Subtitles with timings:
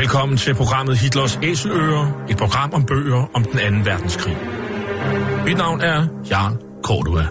[0.00, 4.36] Velkommen til programmet Hitlers Æseløer, et program om bøger om den anden verdenskrig.
[5.44, 7.26] Mit navn er Jarl Cordua.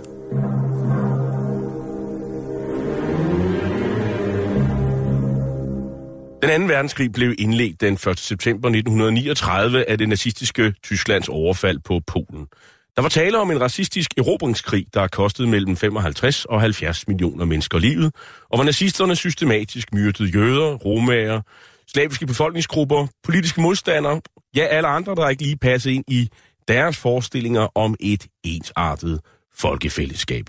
[6.41, 8.19] Den anden verdenskrig blev indledt den 1.
[8.19, 12.47] september 1939 af det nazistiske Tysklands overfald på Polen.
[12.95, 17.79] Der var tale om en racistisk erobringskrig, der kostede mellem 55 og 70 millioner mennesker
[17.79, 18.15] livet,
[18.49, 21.41] og hvor nazisterne systematisk myrdede jøder, romager,
[21.93, 24.21] slaviske befolkningsgrupper, politiske modstandere,
[24.55, 26.29] ja alle andre, der ikke lige passede ind i
[26.67, 29.19] deres forestillinger om et ensartet
[29.55, 30.45] folkefællesskab.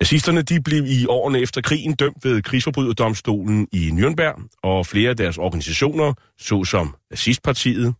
[0.00, 5.16] Nazisterne de blev i årene efter krigen dømt ved krigsforbryderdomstolen i Nürnberg, og flere af
[5.16, 7.94] deres organisationer, såsom Nazistpartiet,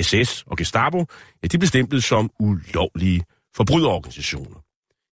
[0.00, 1.06] SS og Gestapo,
[1.42, 3.22] ja, de blev stemplet som ulovlige
[3.56, 4.64] forbryderorganisationer.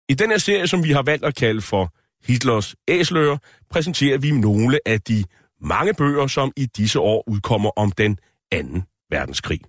[0.08, 1.94] I den her serie, som vi har valgt at kalde for
[2.26, 3.36] Hitlers Æsler,
[3.70, 5.24] præsenterer vi nogle af de
[5.61, 8.17] mange bøger, som i disse år udkommer om den
[8.51, 9.59] anden verdenskrig.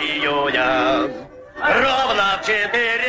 [0.00, 1.08] июня
[1.58, 3.01] ровно в четыре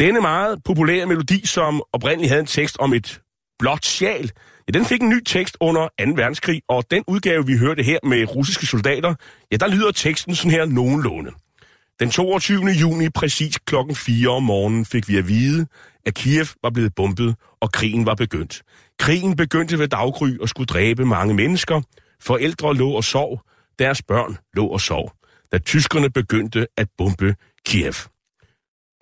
[0.00, 3.20] Denne meget populære melodi, som oprindeligt havde en tekst om et
[3.58, 4.30] blåt sjal,
[4.68, 5.88] ja, den fik en ny tekst under 2.
[6.16, 9.14] verdenskrig, og den udgave, vi hørte her med russiske soldater,
[9.52, 11.30] ja, der lyder teksten sådan her nogenlunde.
[12.00, 12.66] Den 22.
[12.66, 15.66] juni, præcis klokken 4 om morgenen, fik vi at vide,
[16.06, 18.62] at Kiev var blevet bombet, og krigen var begyndt.
[18.98, 21.80] Krigen begyndte ved daggry og skulle dræbe mange mennesker.
[22.20, 23.40] Forældre lå og sov,
[23.78, 25.12] deres børn lå og sov,
[25.52, 27.34] da tyskerne begyndte at bombe
[27.66, 27.94] Kiev.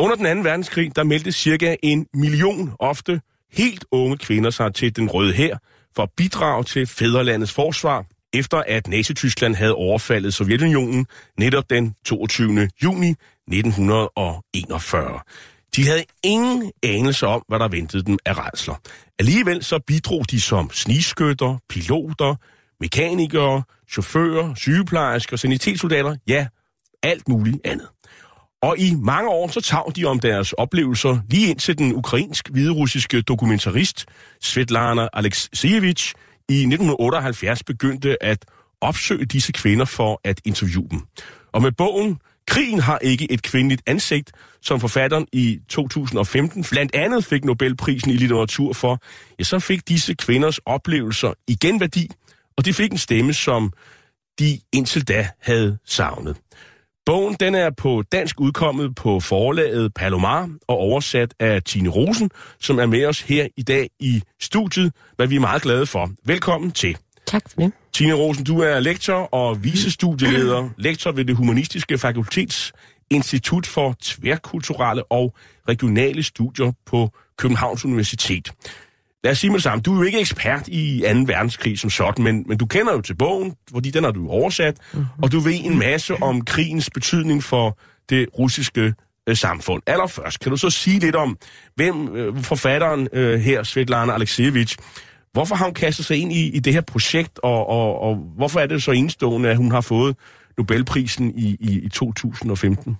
[0.00, 3.20] Under den anden verdenskrig, der meldte cirka en million ofte
[3.52, 5.56] helt unge kvinder sig til den røde hær
[5.96, 11.06] for at bidrage til fædrelandets forsvar, efter at Nazi-Tyskland havde overfaldet Sovjetunionen
[11.38, 12.68] netop den 22.
[12.82, 15.20] juni 1941.
[15.76, 18.74] De havde ingen anelse om, hvad der ventede dem af redsler.
[19.18, 22.34] Alligevel så bidrog de som snigskytter, piloter,
[22.80, 26.46] mekanikere, chauffører, sygeplejersker, sanitetssoldater, ja,
[27.02, 27.88] alt muligt andet.
[28.62, 33.22] Og i mange år så tav de om deres oplevelser lige ind til den ukrainsk-hviderussiske
[33.22, 34.06] dokumentarist
[34.40, 36.14] Svetlana Alexievich
[36.48, 38.44] i 1978 begyndte at
[38.80, 41.00] opsøge disse kvinder for at interviewe dem.
[41.52, 42.18] Og med bogen
[42.48, 44.32] Krigen har ikke et kvindeligt ansigt,
[44.62, 49.02] som forfatteren i 2015 blandt andet fik Nobelprisen i litteratur for,
[49.38, 52.08] ja, så fik disse kvinders oplevelser igen værdi,
[52.56, 53.72] og de fik en stemme, som
[54.38, 56.36] de indtil da havde savnet.
[57.08, 62.30] Bogen den er på dansk udkommet på forlaget Palomar og oversat af Tine Rosen,
[62.60, 66.10] som er med os her i dag i studiet, hvad vi er meget glade for.
[66.24, 66.96] Velkommen til.
[67.26, 67.72] Tak for det.
[67.92, 72.72] Tine Rosen, du er lektor og vicestudieleder, lektor ved det Humanistiske Fakultets
[73.10, 75.34] Institut for Tværkulturelle og
[75.68, 78.52] Regionale Studier på Københavns Universitet.
[79.24, 81.18] Lad os sige med det samme, du er jo ikke ekspert i 2.
[81.26, 84.76] verdenskrig som sådan, men, men du kender jo til bogen, fordi den har du oversat,
[84.92, 85.06] mm-hmm.
[85.22, 87.78] og du ved en masse om krigens betydning for
[88.10, 88.94] det russiske
[89.28, 89.82] øh, samfund.
[89.86, 91.36] Allerførst, kan du så sige lidt om,
[91.74, 94.76] hvem øh, forfatteren øh, her, Svetlana Alexievich,
[95.32, 98.60] hvorfor har hun kastet sig ind i, i det her projekt, og, og, og hvorfor
[98.60, 100.16] er det så enestående, at hun har fået
[100.58, 102.96] Nobelprisen i, i, i 2015?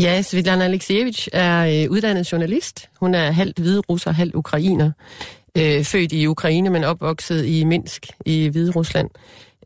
[0.00, 2.88] Ja, Svetlana Alexievich er øh, uddannet journalist.
[3.00, 4.90] Hun er halvt hvide russer, halvt ukrainer.
[5.58, 9.10] Øh, født i Ukraine, men opvokset i Minsk i Hvide Rusland.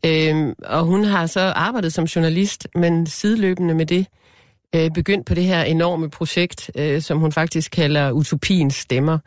[0.05, 4.05] Øh, og hun har så arbejdet som journalist, men sideløbende med det
[4.75, 9.19] øh, begyndt på det her enorme projekt, øh, som hun faktisk kalder Utopiens Stemmer.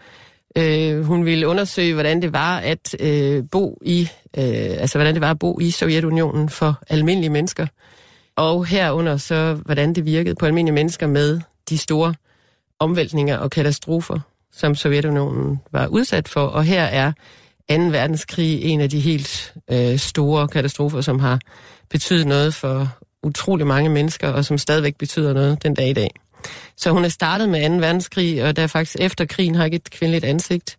[0.59, 4.09] Øh, hun ville undersøge, hvordan det var at øh, bo i,
[4.39, 4.45] øh,
[4.79, 7.67] altså hvordan det var at bo i Sovjetunionen for almindelige mennesker
[8.39, 12.15] og herunder så, hvordan det virkede på almindelige mennesker med de store
[12.79, 14.21] omvæltninger og katastrofer,
[14.53, 16.41] som Sovjetunionen var udsat for.
[16.41, 17.13] Og her er
[17.71, 17.75] 2.
[17.77, 21.41] verdenskrig en af de helt øh, store katastrofer, som har
[21.91, 22.89] betydet noget for
[23.23, 26.11] utrolig mange mennesker, og som stadigvæk betyder noget den dag i dag.
[26.77, 27.75] Så hun er startet med 2.
[27.75, 30.77] verdenskrig, og der faktisk efter krigen har ikke et kvindeligt ansigt,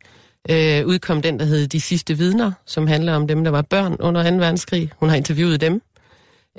[0.49, 3.95] øh, udkom den, der hed De sidste vidner, som handler om dem, der var børn
[3.99, 4.35] under 2.
[4.35, 4.91] verdenskrig.
[4.99, 5.81] Hun har interviewet dem.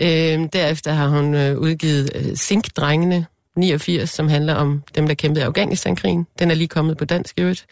[0.00, 3.26] Øh, derefter har hun øh, udgivet øh, Sink-drengene,
[3.56, 6.26] 89, som handler om dem, der kæmpede i Afghanistan-krigen.
[6.38, 7.67] Den er lige kommet på dansk i øvrigt.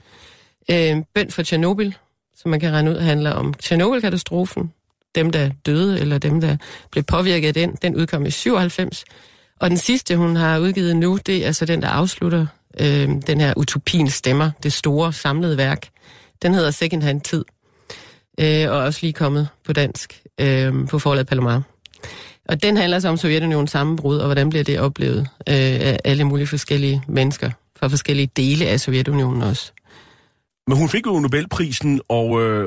[0.70, 1.92] Øh, Bønd for Tjernobyl,
[2.36, 4.72] som man kan regne ud, handler om Tjernobyl-katastrofen.
[5.14, 6.56] Dem, der døde, eller dem, der
[6.90, 9.04] blev påvirket af den, den udkom i 97.
[9.60, 12.46] Og den sidste, hun har udgivet nu, det er altså den, der afslutter
[12.80, 15.88] øh, den her Utopien stemmer, det store samlede værk.
[16.42, 17.44] Den hedder Second Hand Tid,
[18.40, 21.62] øh, og er også lige kommet på dansk øh, på forlaget Palomar.
[22.48, 26.24] Og den handler så om Sovjetunionens sammenbrud, og hvordan bliver det oplevet øh, af alle
[26.24, 29.72] mulige forskellige mennesker fra forskellige dele af Sovjetunionen også.
[30.66, 32.66] Men hun fik jo Nobelprisen, og øh,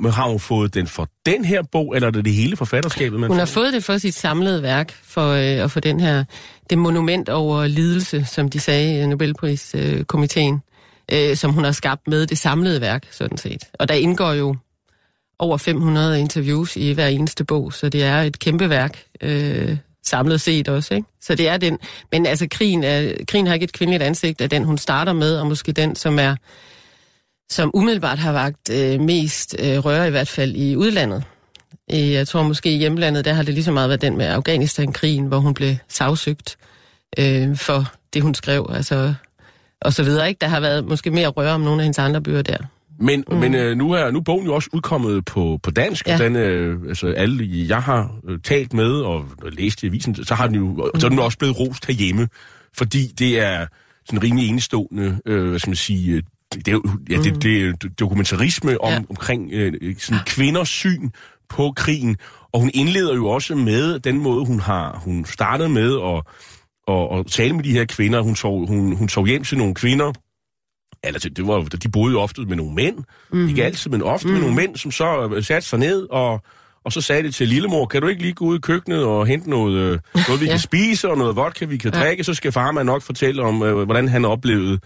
[0.00, 3.20] men har hun fået den for den her bog, eller er det det hele forfatterskabet?
[3.20, 6.24] Man Hun har fået det for sit samlede værk, for øh, at få den her,
[6.70, 10.62] det monument over lidelse, som de sagde i Nobelpriskomiteen,
[11.12, 13.64] øh, som hun har skabt med det samlede værk, sådan set.
[13.74, 14.56] Og der indgår jo
[15.42, 20.40] over 500 interviews i hver eneste bog, så det er et kæmpe værk, øh, samlet
[20.40, 21.08] set også, ikke?
[21.20, 21.78] Så det er den,
[22.12, 25.36] men altså krigen, er, krigen har ikke et kvindeligt ansigt af den, hun starter med,
[25.36, 26.36] og måske den, som er
[27.50, 31.24] som umiddelbart har vagt øh, mest øh, røre, i hvert fald i udlandet.
[31.88, 34.26] I, jeg tror måske i hjemlandet, der har det lige så meget været den med
[34.26, 36.56] Afghanistan-krigen, hvor hun blev sagsøgt
[37.18, 39.14] øh, for det, hun skrev, altså,
[39.80, 40.28] og så videre.
[40.28, 40.38] Ikke?
[40.40, 42.58] Der har været måske mere røre om nogle af hendes andre bøger der.
[43.02, 43.36] Men, mm.
[43.36, 46.08] men øh, nu, er, nu er bogen jo også udkommet på, på dansk.
[46.08, 46.18] Ja.
[46.18, 50.46] Den, øh, altså alle, jeg har øh, talt med og læst i avisen, så har
[50.46, 52.28] den jo så er den også blevet rost herhjemme,
[52.76, 53.66] fordi det er
[54.06, 56.22] sådan rimelig enestående, øh, hvad skal man sige, øh,
[56.54, 59.00] det er, ja, det, det er dokumentarisme om, Ja.
[59.10, 61.10] omkring øh, sådan kvinders syn
[61.48, 62.16] på krigen,
[62.52, 66.22] og hun indleder jo også med den måde, hun har hun startede med at,
[66.88, 68.20] at, at tale med de her kvinder.
[68.20, 70.12] Hun sov, hun, hun sov hjem til nogle kvinder,
[71.02, 72.96] altså det var, de boede jo ofte med nogle mænd,
[73.32, 73.48] mm.
[73.48, 74.32] ikke altid, men ofte mm.
[74.32, 76.42] med nogle mænd, som så øh, satte sig ned, og,
[76.84, 79.26] og så sagde det til lillemor, kan du ikke lige gå ud i køkkenet og
[79.26, 80.52] hente noget, øh, noget vi Ja.
[80.52, 82.00] kan spise, og noget vodka, vi kan Ja.
[82.00, 84.80] drikke, så skal farmand nok fortælle om, øh, hvordan han oplevede 2.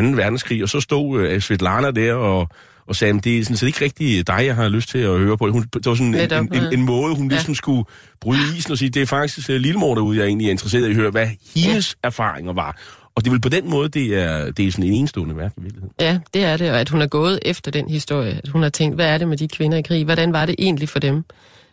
[0.00, 2.48] verdenskrig, og så stod øh, Svetlana der og,
[2.86, 5.18] og sagde, "Men det er sådan set ikke rigtig dig, jeg har lyst til at
[5.18, 5.50] høre på.
[5.50, 6.68] Hun, det var sådan en, en, en, ja.
[6.72, 7.34] en måde, hun Ja.
[7.34, 7.84] ligesom skulle
[8.20, 10.96] bryde isen og sige, det er faktisk lillemor derude, jeg egentlig er interesseret i at
[10.96, 12.76] høre, hvad hendes erfaringer var.
[13.14, 15.52] Og det er vel på den måde, det er, det er sådan en enestående værk
[15.56, 15.94] i virkeligheden.
[16.00, 18.40] Ja, det er det, og at hun er gået efter den historie.
[18.44, 20.04] At hun har tænkt, hvad er det med de kvinder i krig?
[20.04, 21.24] Hvordan var det egentlig for dem?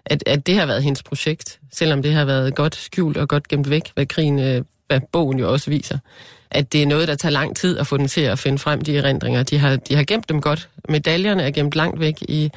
[0.05, 3.47] At, at det har været hendes projekt, selvom det har været godt skjult og godt
[3.47, 5.97] gemt væk, hvad krigen, øh, hvad bogen jo også viser.
[6.51, 8.81] At det er noget, der tager lang tid at få den til at finde frem,
[8.81, 9.43] de erindringer.
[9.43, 10.69] De har, de har gemt dem godt.
[10.89, 12.49] Medaljerne er gemt langt væk i,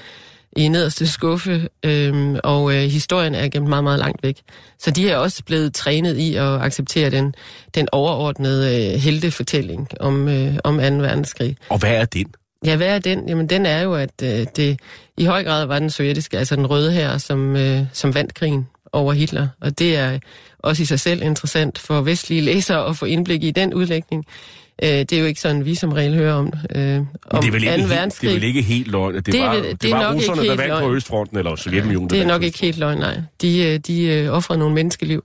[0.56, 4.40] i nederste skuffe, øhm, og øh, historien er gemt meget, meget langt væk.
[4.78, 7.34] Så de er også blevet trænet i at acceptere den,
[7.74, 10.80] den overordnede øh, heltefortælling om, øh, om 2.
[10.82, 11.56] verdenskrig.
[11.68, 12.26] Og hvad er den?
[12.64, 13.28] Ja, hvad er den?
[13.28, 14.80] Jamen, den er jo, at øh, det
[15.16, 18.68] i høj grad var den sovjetiske, altså den røde her, som, øh, som vandt krigen
[18.92, 19.48] over Hitler.
[19.60, 20.18] Og det er
[20.58, 24.24] også i sig selv interessant for vestlige læsere at få indblik i den udlægning.
[24.82, 27.48] Øh, det er jo ikke sådan, vi som regel hører om, øh, Men om det
[27.48, 27.76] er vel ikke, 2.
[27.76, 28.28] helt, det verdenskrig.
[28.30, 30.56] er vel ikke helt løgn, det, Det var, det, det er var nok russerne, der
[30.56, 30.92] vandt på.
[30.94, 33.20] Østfronten, eller Sovjetunionen, der Det er nok ikke helt løgn, nej.
[33.42, 35.22] De, øh, de øh, offrede nogle menneskeliv.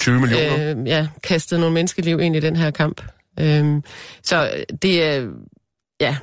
[0.00, 0.76] 20 millioner.
[0.80, 3.00] øh, ja, kastede nogle menneskeliv ind i den her kamp.
[3.40, 3.82] Øhm,
[4.22, 4.50] så
[4.82, 5.26] det er,
[6.00, 6.16] ja,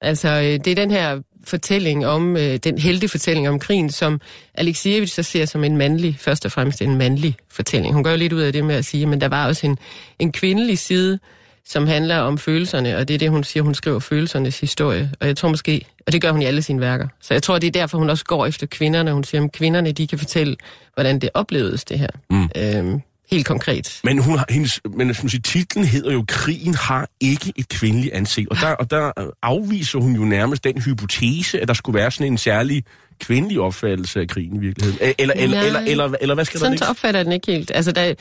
[0.00, 4.20] altså øh, det er den her fortælling om, øh, den heltefortælling om krigen, som
[4.54, 7.94] Alexievich så ser som en mandlig, først og fremmest en mandlig fortælling.
[7.94, 9.78] Hun gør lidt ud af det med at sige, men der var også en,
[10.18, 11.18] en kvindelig side,
[11.66, 15.12] som handler om følelserne, og det er det, hun siger, hun skriver følelsernes historie.
[15.20, 17.08] Og jeg tror måske, og det gør hun i alle sine værker.
[17.20, 19.12] Så jeg tror, det er derfor, hun også går efter kvinderne.
[19.12, 20.56] Hun siger, at kvinderne, de kan fortælle,
[20.94, 22.08] hvordan det oplevedes, det her.
[22.30, 22.48] Mm.
[22.56, 23.00] Øhm,
[23.30, 24.00] helt konkret.
[24.04, 28.14] Men, hun har, hendes, men som siger, titlen hedder jo, Krigen har ikke et kvindeligt
[28.14, 28.48] ansigt.
[28.48, 32.26] Og der, og der afviser hun jo nærmest den hypotese, at der skulle være sådan
[32.26, 32.84] en særlig
[33.20, 35.14] kvindelig opfattelse af krigen i virkeligheden.
[35.18, 35.66] Eller, eller, Nej.
[35.66, 36.84] eller, eller, eller hvad skal der Sådan ligge?
[36.84, 37.70] så opfatter den ikke helt.
[37.74, 38.14] Altså, der,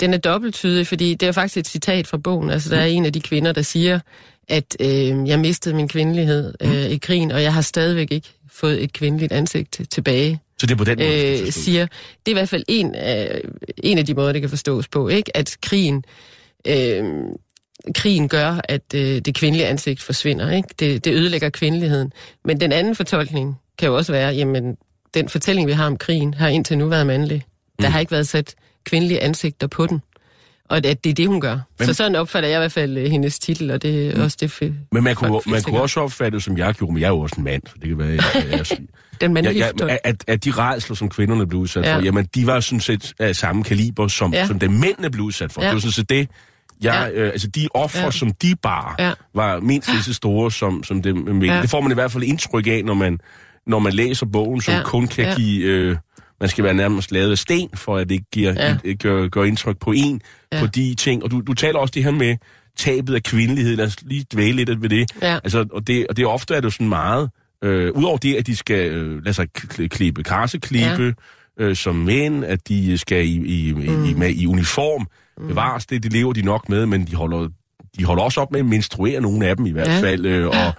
[0.00, 2.50] den er dobbelttydig, fordi det er faktisk et citat fra bogen.
[2.50, 4.00] Altså, der er en af de kvinder, der siger,
[4.48, 8.82] at øh, jeg mistede min kvindelighed øh, i krigen, og jeg har stadigvæk ikke fået
[8.82, 10.40] et kvindeligt ansigt tilbage.
[10.58, 13.40] Så det er på den måde, Øh, siger, det er i hvert fald en af,
[13.76, 15.36] en af de måder, det kan forstås på, ikke?
[15.36, 16.04] At krigen,
[16.66, 17.04] øh,
[17.94, 20.68] krigen gør, at øh, det kvindelige ansigt forsvinder, ikke?
[20.78, 22.12] Det, det ødelægger kvindeligheden.
[22.44, 24.76] Men den anden fortolkning kan jo også være, jamen,
[25.14, 27.42] den fortælling, vi har om krigen, har indtil nu været mandlig.
[27.80, 28.54] Der har ikke været sat
[28.86, 30.02] kvindelige ansigter på den.
[30.68, 31.58] Og at det er det, hun gør.
[31.78, 34.36] Men- så sådan opfatter jeg i hvert fald øh, hendes titel, og det er også
[34.40, 37.06] det, fe- Men man kunne, man kunne også opfatte det, som jeg gjorde, men jeg
[37.06, 38.08] er jo også en mand, så det kan være...
[38.08, 38.78] Jeg, jeg, jeg,
[39.20, 41.96] Den mandlige ja, ja, at, at de redsler, som kvinderne blev udsat Ja.
[41.96, 44.46] for, jamen, de var sådan set af samme kaliber, som, ja.
[44.46, 45.60] Som dem mændene blev udsat for.
[45.62, 45.66] Ja.
[45.68, 46.28] Det var sådan set det,
[46.82, 47.20] jeg, ja.
[47.20, 48.10] Øh, altså de offer, ja.
[48.10, 49.12] Som de bar, ja.
[49.34, 51.44] Var mindst lige så store som, som dem mænd.
[51.44, 51.62] Ja.
[51.62, 53.18] Det får man i hvert fald indtryk af, når man,
[53.66, 54.82] når man læser bogen, som ja.
[54.82, 55.24] Kun kan.
[55.24, 55.34] Ja.
[55.34, 55.64] give...
[55.64, 55.96] Øh,
[56.40, 58.76] man skal være nærmest lavet af sten, for at det giver, ja.
[58.84, 60.20] Et, gør, gør indtryk på en,
[60.52, 60.60] ja.
[60.60, 61.22] På de ting.
[61.22, 62.36] Og du, du taler også det her med
[62.78, 63.76] tabet af kvindelighed.
[63.76, 65.10] Lad os lige dvæle lidt ved det.
[65.22, 65.34] Ja.
[65.34, 67.30] Altså, og, det, og det ofte er det jo sådan meget...
[67.64, 71.14] Øh, Udover det, at de skal øh, lade sig kl- klippe karseklippe
[71.60, 71.64] ja.
[71.64, 73.34] øh, som mænd, at de skal i,
[73.68, 74.04] i, mm.
[74.04, 75.06] i, med, i uniform
[75.38, 75.48] mm.
[75.48, 77.48] bevares, det, det lever de nok med, men de holder,
[77.98, 80.00] de holder også op med at menstruere, nogle af dem i hvert Ja.
[80.00, 80.72] fald, øh, og,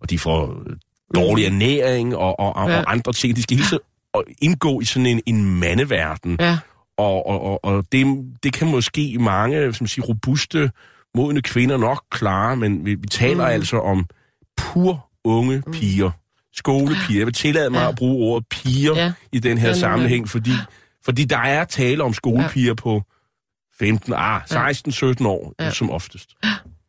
[0.00, 0.76] og de får øh,
[1.14, 2.78] dårlig ernæring og, og, og, Ja.
[2.78, 3.36] og andre ting.
[3.36, 6.36] De skal hele tiden og indgå i sådan en, en mandeverden.
[6.40, 6.58] Ja,
[6.96, 10.70] Og, og, og, og det, det kan måske mange som siger, robuste,
[11.14, 13.52] modne kvinder nok klare, men vi, vi taler mm.
[13.52, 14.06] altså om
[14.56, 16.10] pur unge piger.
[16.54, 17.18] Skolepiger.
[17.18, 17.88] Jeg vil tillade mig ja.
[17.88, 19.12] At bruge ordet piger ja.
[19.32, 20.50] I den her Ja, sammenhæng, fordi,
[21.04, 22.74] fordi der er tale om skolepiger ja.
[22.74, 23.02] på
[23.78, 25.54] 15, ah, 16-17 år.
[25.60, 25.70] Ja.
[25.70, 26.30] som oftest.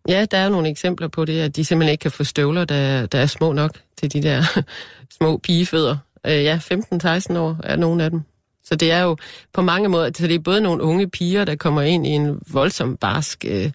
[0.09, 3.05] Ja, der er nogle eksempler på det, at de simpelthen ikke kan få støvler, der,
[3.05, 4.61] der er små nok til de der
[5.17, 5.97] små pigefødder.
[6.27, 8.21] Øh, ja, 15-16 år er nogle af dem.
[8.65, 9.17] Så det er jo
[9.53, 12.39] på mange måder, så det er både nogle unge piger, der kommer ind i en
[12.51, 13.71] voldsom barsk øh,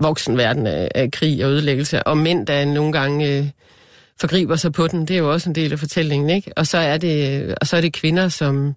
[0.00, 3.46] voksenverden af, af krig og ødelæggelse, og mænd, der nogle gange øh,
[4.20, 5.00] forgriber sig på den.
[5.00, 6.52] Det er jo også en del af fortællingen, ikke?
[6.56, 8.74] Og så er det, og så er det kvinder, som...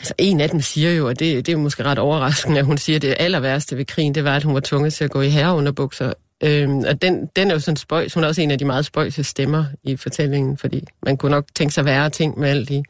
[0.00, 2.78] Altså, en af dem siger jo, og det, det er måske ret overraskende, at hun
[2.78, 5.10] siger, at det aller værste ved krigen, det var, at hun var tvunget til at
[5.10, 6.12] gå i herreunderbukser.
[6.44, 8.14] Øhm, og den, den er jo sådan spøjs.
[8.14, 11.44] Hun er også en af de meget spøjse stemmer i fortællingen, fordi man kunne nok
[11.54, 12.82] tænke sig værre ting med alt de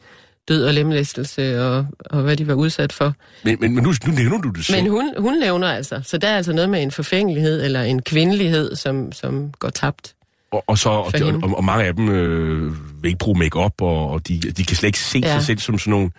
[0.48, 3.14] død og lemlæstelse og, og hvad de var udsat for.
[3.44, 4.82] Men, men, men nu, nu nævner du det selv.
[4.82, 8.02] Men hun, hun nævner altså, så der er altså noget med en forfængelighed eller en
[8.02, 10.14] kvindelighed, som, som går tabt.
[10.50, 13.82] Og, og, så, og, de, og, og mange af dem øh, vil ikke bruge makeup
[13.82, 15.18] og, og de, de kan slet ikke se.
[15.18, 15.32] Ja.
[15.32, 16.10] sig selv som sådan nogle,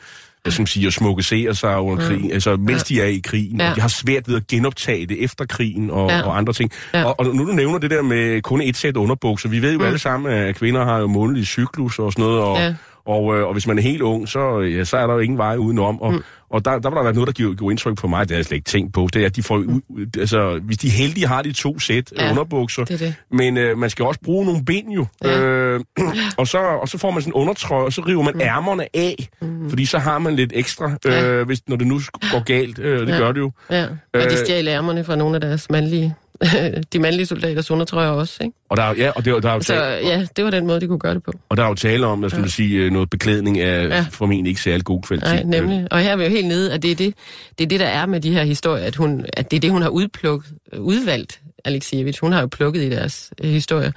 [0.43, 2.10] hvad skal man sige, at smukke se sig under mm.
[2.10, 2.95] krigen, altså mens ja.
[2.95, 3.60] de er i krigen.
[3.60, 3.74] Ja.
[3.75, 6.21] De har svært ved at genoptage det efter krigen og, ja.
[6.21, 6.71] Og andre ting.
[6.93, 7.03] Ja.
[7.03, 9.79] Og, og nu du nævner det der med kun et sæt underbukser, vi ved jo
[9.79, 9.86] mm.
[9.86, 12.75] alle sammen, at kvinder har jo månedlig cyklus og sådan noget, og, ja.
[13.05, 15.38] Og, øh, og hvis man er helt ung, så, ja, så er der jo ingen
[15.38, 16.01] vej udenom.
[16.01, 16.24] Og, mm.
[16.50, 18.38] og der, der var der været noget, der gjorde, gjorde indtryk på mig, det har
[18.38, 21.27] jeg slet ikke tænkt på, det er, at de får, ud, altså, hvis de heldige,
[21.27, 22.24] har de to sæt ja.
[22.25, 23.15] Ja, underbukser, det det.
[23.31, 25.05] men øh, man skal også bruge nogle ben jo.
[25.24, 25.39] Ja.
[25.41, 25.79] Øh,
[26.38, 28.41] og, så, og så får man sådan en undertrøje, og så river man mm.
[28.41, 29.70] ærmerne af, mm.
[29.70, 31.43] fordi så har man lidt ekstra, øh, Ja.
[31.43, 32.00] hvis, når det nu
[32.31, 32.79] går galt.
[32.79, 33.17] Øh, det ja.
[33.17, 33.51] Gør det jo.
[33.70, 33.84] Ja.
[33.84, 34.29] Og Øh.
[34.29, 36.15] de stjal ærmerne fra nogle af deres mandlige,
[36.93, 38.55] de mandlige soldaters undertrøjer også, ikke?
[38.69, 40.67] Og der, er- ja, og det, der er jo Så tale, ja, det var den
[40.67, 41.31] måde, de kunne gøre det på.
[41.50, 42.48] og der er jo tale om, skal ja.
[42.48, 43.95] sige, øh, noget beklædning af ja.
[43.95, 44.05] Ja.
[44.12, 45.29] formentlig ikke særlig god kvalitet.
[45.33, 45.88] Nej, nemlig.
[45.91, 47.13] Og her er vi jo helt nede, at det er det,
[47.57, 49.71] det, er det der er med de her historier, at, hun, at det er det,
[49.71, 52.21] hun har udplukket, udvalgt, Alexievich.
[52.21, 53.91] Hun har jo plukket i deres øh, historier.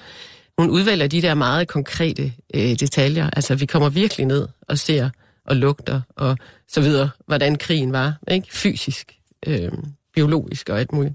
[0.58, 3.30] Hun udvælger de der meget konkrete øh, detaljer.
[3.32, 5.10] Altså, vi kommer virkelig ned og ser
[5.46, 6.36] og lugter og
[6.68, 8.46] så videre, hvordan krigen var, ikke?
[8.50, 9.12] Fysisk,
[9.46, 9.70] øh,
[10.14, 11.14] biologisk og alt muligt.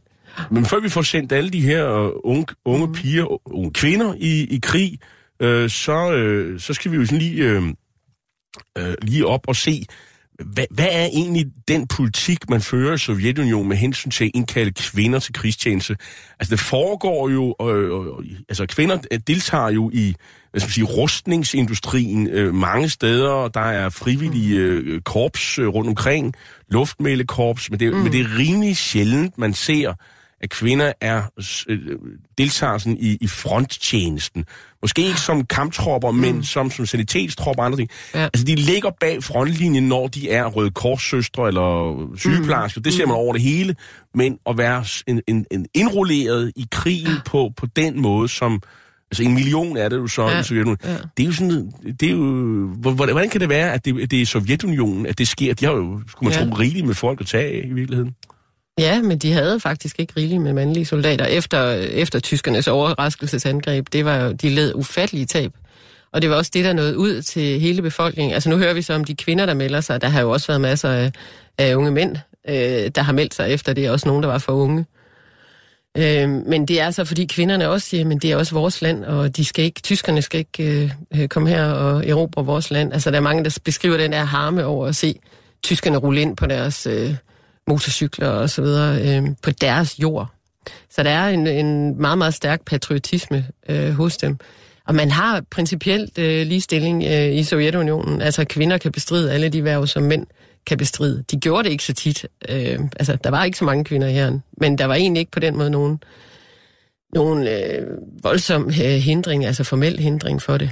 [0.52, 2.96] Men før vi får sendt alle de her øh, unge, unge Mhm.
[2.96, 5.00] piger, unge kvinder i, i krig,
[5.40, 7.64] øh, så, øh, så skal vi jo sådan lige, øh,
[8.78, 9.86] øh, lige op og se,
[10.46, 14.72] hvad, hvad er egentlig den politik, man fører i Sovjetunionen med hensyn til at indkalde
[14.72, 15.96] kvinder til krigstjeneste?
[16.40, 20.16] Altså det foregår jo, øh, øh, altså kvinder øh, deltager jo i
[20.52, 23.48] hvad skal man sige, rustningsindustrien øh, mange steder.
[23.48, 26.34] Der er frivillige øh, korps øh, rundt omkring,
[26.72, 28.00] luftmælekorps, men det, mm.
[28.00, 29.94] men det er rimelig sjældent, man ser,
[30.42, 31.22] at kvinder er
[31.70, 31.80] øh,
[32.38, 34.46] deltager sådan i, i fronttjenesten.
[34.82, 36.18] Måske ikke som kamptropper, mm.
[36.18, 37.90] men som, som sanitetstropper og andre ting.
[38.16, 38.24] Ja.
[38.24, 42.80] Altså, de ligger bag frontlinjen, når de er røde korssøstre eller sygeplejersker.
[42.80, 42.84] Mm.
[42.84, 43.76] Det ser man over det hele.
[44.14, 48.62] Men at være en, en, en indrulleret i krigen på, på den måde, som...
[49.12, 50.40] Altså en million er det jo så Ja.
[50.40, 50.78] i Sovjetunionen.
[50.84, 50.98] Ja.
[51.18, 54.12] Det er jo sådan, det er jo, hvor- hvordan, hvordan kan det være, at det,
[54.12, 55.54] det er Sovjetunionen, at det sker?
[55.54, 56.46] De har jo, skulle man Ja.
[56.50, 58.16] tro, rigeligt med folk at tage af i virkeligheden.
[58.80, 63.88] Ja, men de havde faktisk ikke rigeligt med mandlige soldater efter, efter tyskernes overraskelsesangreb.
[63.94, 65.52] Det var jo, de led ufattelige tab.
[66.14, 68.34] Og det var også det, der nåede ud til hele befolkningen.
[68.34, 70.02] Altså nu hører vi så om de kvinder, der melder sig.
[70.02, 71.12] Der har jo også været masser af,
[71.58, 72.16] af unge mænd,
[72.50, 73.74] øh, der har meldt sig efter.
[73.74, 74.86] Det er også nogen, der var for unge.
[75.98, 79.06] Øh, men det er altså, fordi kvinderne også siger, men det er også vores land,
[79.06, 82.94] og de skal ikke, tyskerne skal ikke øh, øh komme her og erobre vores land.
[82.94, 85.20] Altså der er mange, der beskriver den der harme over at se
[85.64, 87.16] tyskerne rulle ind på deres øh,
[87.70, 90.28] motorcykler og så videre øh, på deres jord.
[90.90, 94.38] Så der er en, en meget, meget stærk patriotisme øh, hos dem.
[94.88, 98.22] Og man har principielt øh, ligestilling øh, i Sovjetunionen.
[98.22, 100.28] Altså kvinder kan bestride alle de værv, som mænd
[100.68, 101.24] kan bestride.
[101.32, 102.26] De gjorde det ikke så tit.
[102.50, 105.40] Øh, altså, der var ikke så mange kvinder her, men der var egentlig ikke på
[105.40, 106.04] den måde nogen,
[107.14, 107.88] nogen øh,
[108.24, 110.72] voldsom øh, hindring, altså formel hindring for det.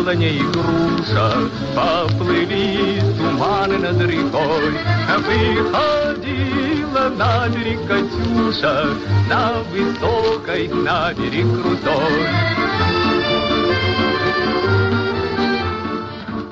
[0.00, 1.28] яблоня и груша,
[1.76, 4.66] Поплыли туманы над рекой.
[5.26, 8.76] Выходила на берег Катюша,
[9.30, 12.16] На высокой, на берег крутой.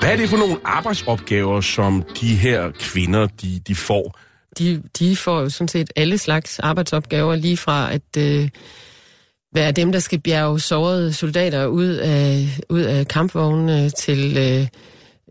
[0.00, 4.18] Hvad er det for nogle arbejdsopgaver, som de her kvinder, de, de får?
[4.58, 8.48] de, de får jo sådan set alle slags arbejdsopgaver, lige fra at øh,
[9.53, 14.67] være dem, der skal bjerge sårede soldater ud af, ud af kampvognene til øh,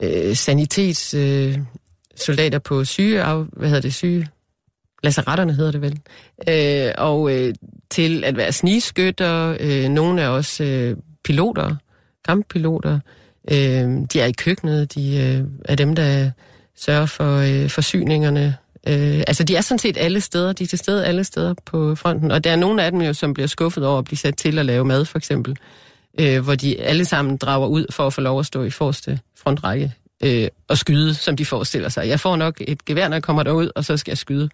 [0.02, 1.64] øh, sanitetssoldater øh,
[2.16, 4.28] soldater på syge, af, hvad hedder det, syge,
[5.02, 6.00] lazaretterne hedder det vel,
[6.48, 7.54] øh, og øh,
[7.90, 11.76] til at være snigskytter, øh, nogle er også øh, piloter,
[12.24, 13.00] kamppiloter,
[13.50, 16.30] øh, de er i køkkenet, de øh, er dem, der
[16.76, 18.56] sørger for øh, forsyningerne,
[18.88, 20.52] Øh, altså, de er sådan set alle steder.
[20.52, 22.30] De er til stede alle steder på fronten.
[22.30, 24.58] Og der er nogle af dem jo, som bliver skuffet over at blive sat til
[24.58, 25.56] at lave mad, for eksempel.
[26.20, 29.20] Øh, hvor de alle sammen drager ud for at få lov at stå i forreste
[29.42, 29.92] frontrække
[30.24, 32.08] øh, og skyde, som de forestiller sig.
[32.08, 34.48] Jeg får nok et gevær, når jeg kommer derud, og så skal jeg skyde.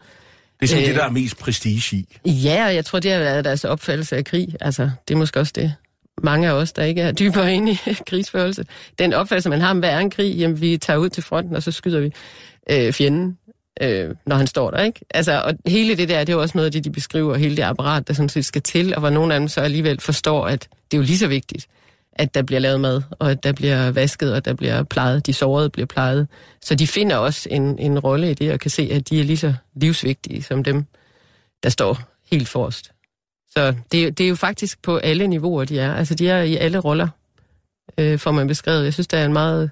[0.60, 0.88] Det er sådan Øh.
[0.88, 2.30] det, der er mest prestige i.
[2.30, 4.54] Ja, og jeg tror, det har været deres opfattelse af krig.
[4.60, 5.74] Altså, det er måske også det.
[6.22, 8.64] Mange af os, der ikke er dybere inde i krigsførelse.
[8.98, 11.56] Den opfattelse, man har om, hvad er en krig, jamen vi tager ud til fronten,
[11.56, 12.12] og så skyder vi
[12.70, 13.38] øh, fjenden,
[13.82, 15.00] øh, når han står der, ikke?
[15.10, 17.56] Altså, og hele det der, det er jo også noget af det, de beskriver, hele
[17.56, 20.46] det apparat, der sådan set skal til, og hvor nogle af dem så alligevel forstår,
[20.46, 21.66] at det er jo lige så vigtigt,
[22.12, 25.26] at der bliver lavet mad, og at der bliver vasket, og at der bliver plejet,
[25.26, 26.28] de sårede bliver plejet.
[26.62, 29.24] Så de finder også en, en rolle i det, og kan se, at de er
[29.24, 30.84] lige så livsvigtige som dem,
[31.62, 31.98] der står
[32.30, 32.90] helt forrest.
[33.50, 35.94] Så det, det er jo faktisk på alle niveauer, de er.
[35.94, 37.08] Altså, de er i alle roller,
[37.98, 38.84] øh, får man beskrevet.
[38.84, 39.70] Jeg synes, der er en meget...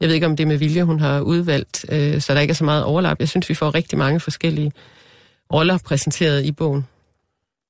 [0.00, 2.52] Jeg ved ikke, om det er med vilje, hun har udvalgt, øh, så der ikke
[2.52, 3.20] er så meget overlap.
[3.20, 4.72] Jeg synes, vi får rigtig mange forskellige
[5.52, 6.86] roller præsenteret i bogen.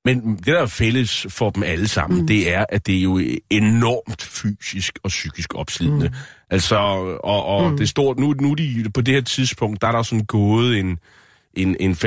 [0.05, 2.27] Men det, der er fælles for dem alle sammen, mm.
[2.27, 6.07] det er, at det er jo enormt fysisk og psykisk opslidende.
[6.07, 6.15] Mm.
[6.49, 6.75] Altså,
[7.23, 7.77] og, og mm.
[7.77, 10.79] det står, nu, nu er de, på det her tidspunkt, der er der sådan gået
[10.79, 10.99] en,
[11.53, 11.99] en, en 35-40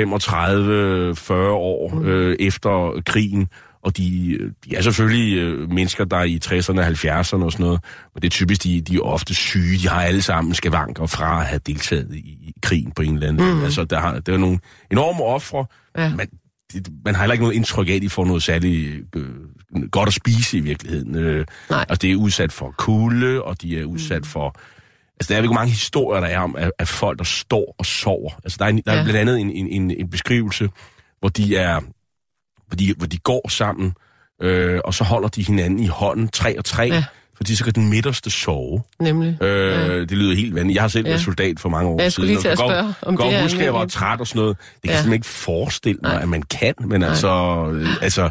[1.33, 2.05] år mm.
[2.05, 3.47] øh, efter krigen,
[3.85, 7.65] og de, de er selvfølgelig øh, mennesker, der er i 60'erne og 70'erne og sådan
[7.65, 7.79] noget,
[8.13, 11.39] men det er typisk, de, de er ofte syge, de har alle sammen skavanker fra
[11.41, 13.63] at have deltaget i, i krigen på en eller anden måde.
[13.63, 14.59] Altså, der, har, der er nogle
[14.91, 15.65] enorme ofre,
[15.97, 16.09] Ja.
[16.09, 16.27] men
[16.73, 19.25] det, man har heller ikke noget indtryk af, at de får noget særligt øh,
[19.91, 21.15] godt at spise i virkeligheden.
[21.15, 21.85] Øh, Nej.
[21.89, 24.23] altså, det er udsat for kulde, og de er udsat mm.
[24.27, 24.55] for...
[25.19, 27.85] Altså, der er jo mange historier, der er om, at, at folk, der står og
[27.85, 28.31] sover.
[28.43, 29.03] Altså, der er, en, der er Ja.
[29.03, 30.69] blandt andet en, en, en, en beskrivelse,
[31.19, 31.79] hvor de er...
[32.67, 33.93] Hvor de, hvor de går sammen,
[34.41, 37.03] øh, og så holder de hinanden i hånden, tre og tre, ja.
[37.37, 38.81] Fordi så kan den midterste sove.
[38.99, 39.37] Nemlig.
[39.43, 39.99] Øh, Ja.
[39.99, 40.75] Det lyder helt vanvittigt.
[40.75, 41.11] Jeg har selv Ja.
[41.11, 42.35] været soldat for mange år Ja, jeg skulle siden.
[42.35, 44.27] lige til at og spørge, om godt det er huske, at jeg var træt og
[44.27, 44.57] sådan noget.
[44.57, 44.91] Det kan Ja.
[44.91, 46.21] jeg simpelthen ikke forestille mig, Nej.
[46.21, 47.29] at man kan, men altså...
[47.73, 48.29] øh, altså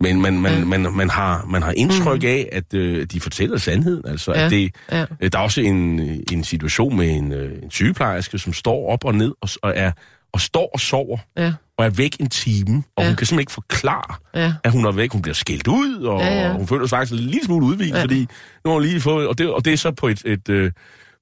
[0.00, 0.64] men man, man, Ja.
[0.64, 4.02] man, man, har, man har indtryk af, at øh, de fortæller sandheden.
[4.08, 4.44] Altså, Ja.
[4.44, 5.04] at det, Ja.
[5.20, 6.00] øh, der er også en,
[6.32, 9.92] en situation med en, øh, en sygeplejerske, som står op og ned og, og, er,
[10.32, 13.08] og står og sover Ja, og er væk en time, og Ja.
[13.08, 14.54] hun kan simpelthen ikke forklare, ja.
[14.64, 15.12] at hun er væk.
[15.12, 16.52] Hun bliver skældt ud, og Ja, ja.
[16.52, 18.02] hun føler sig faktisk en lille smule udvist, Ja.
[18.02, 18.20] fordi
[18.64, 19.26] nu har hun lige fået...
[19.28, 20.72] Og det, og det er så på et, et, øh,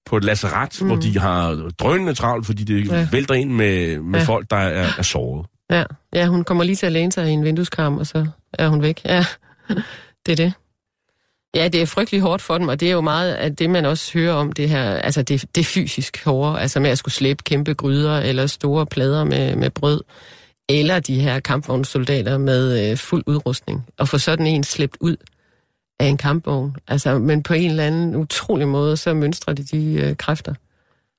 [0.07, 0.87] på et lazaret, mm.
[0.87, 3.09] hvor de har drønende travlt, fordi det ja.
[3.13, 4.21] Vælter ind med, med.
[4.21, 4.25] Ja.
[4.27, 5.47] folk, der er, er såret.
[5.71, 5.85] Ja.
[6.13, 8.83] ja, hun kommer lige til at læne sig i en vindueskarm, og så er hun
[8.83, 9.01] væk.
[9.05, 9.25] Ja,
[10.27, 10.53] det er det.
[11.55, 13.85] Ja, det er frygtelig hårdt for dem, og det er jo meget af det, man
[13.85, 17.43] også hører om det her, altså det, det fysisk hårde, altså med at skulle slæbe
[17.43, 20.01] kæmpe gryder eller store plader med, med brød,
[20.69, 25.17] eller de her kampvognssoldater med øh, fuld udrustning, og få sådan en slæbt ud
[26.01, 26.77] af en kampvogn.
[26.89, 30.55] Altså, men på en eller anden utrolig måde, så mønstrer de de øh, kræfter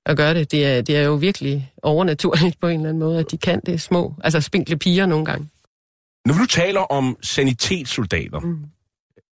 [0.06, 0.52] at gøre det.
[0.52, 3.62] Det er, det er jo virkelig overnaturligt på en eller anden måde, at de kan
[3.66, 5.50] det små, altså spinkle piger nogle gange.
[6.26, 8.66] Når du taler om sanitetssoldater, mm.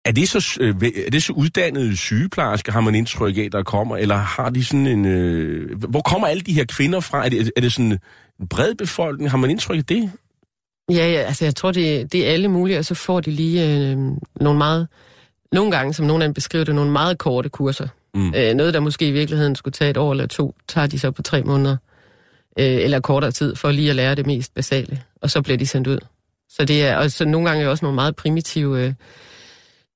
[0.05, 3.97] Er, det så, øh, er det så uddannede sygeplejersker, har man indtryk af, der kommer,
[3.97, 5.05] eller har de sådan en...
[5.05, 7.25] Øh, hvor kommer alle de her kvinder fra?
[7.25, 9.31] Er det, er det sådan en bred befolkning?
[9.31, 10.11] Har man indtryk af det?
[10.91, 13.65] Ja, ja, altså jeg tror, det, det er alle mulige, og så får de lige
[13.65, 13.97] øh,
[14.41, 14.87] nogle meget,
[15.51, 17.87] nogle gange, som nogen af dem beskriver det, nogle meget korte kurser.
[18.13, 18.33] Mm.
[18.35, 21.11] Øh, noget, der måske i virkeligheden skulle tage et år eller to, tager de så
[21.11, 21.77] på tre måneder,
[22.59, 25.67] øh, eller kortere tid, for lige at lære det mest basale, og så bliver de
[25.67, 25.99] sendt ud.
[26.49, 28.93] Så det er og så nogle gange er også nogle meget primitive øh,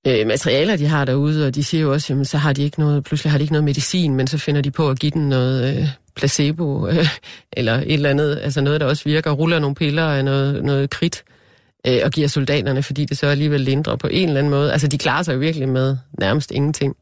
[0.08, 2.80] øh, materialer, de har derude, og de siger jo også, jamen, så har de ikke
[2.80, 5.30] noget, pludselig har de ikke noget medicin, men så finder de på at give den
[5.30, 7.08] noget øh, placebo, øh,
[7.54, 10.90] eller et eller andet, altså noget, der også virker, ruller nogle piller af noget, noget
[10.90, 11.24] kridt,
[11.88, 14.72] øh, og giver soldaterne, fordi det så alligevel lindrer på en eller anden måde.
[14.72, 16.96] Altså, de klarer sig jo virkelig med nærmest ingenting.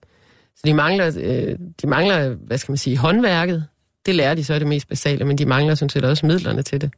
[0.55, 3.65] Så de mangler, øh, de mangler, hvad skal man sige, håndværket.
[4.05, 6.61] Det lærer de så er det mest basale, men de mangler sådan set også midlerne
[6.61, 6.91] til det.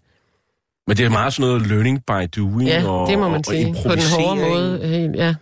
[0.87, 3.45] Men det er meget sådan noget learning by doing Ja, og, det må man og,
[3.45, 3.67] sige.
[3.67, 4.79] og På den hårde måde.
[4.83, 5.35] Øh, ja.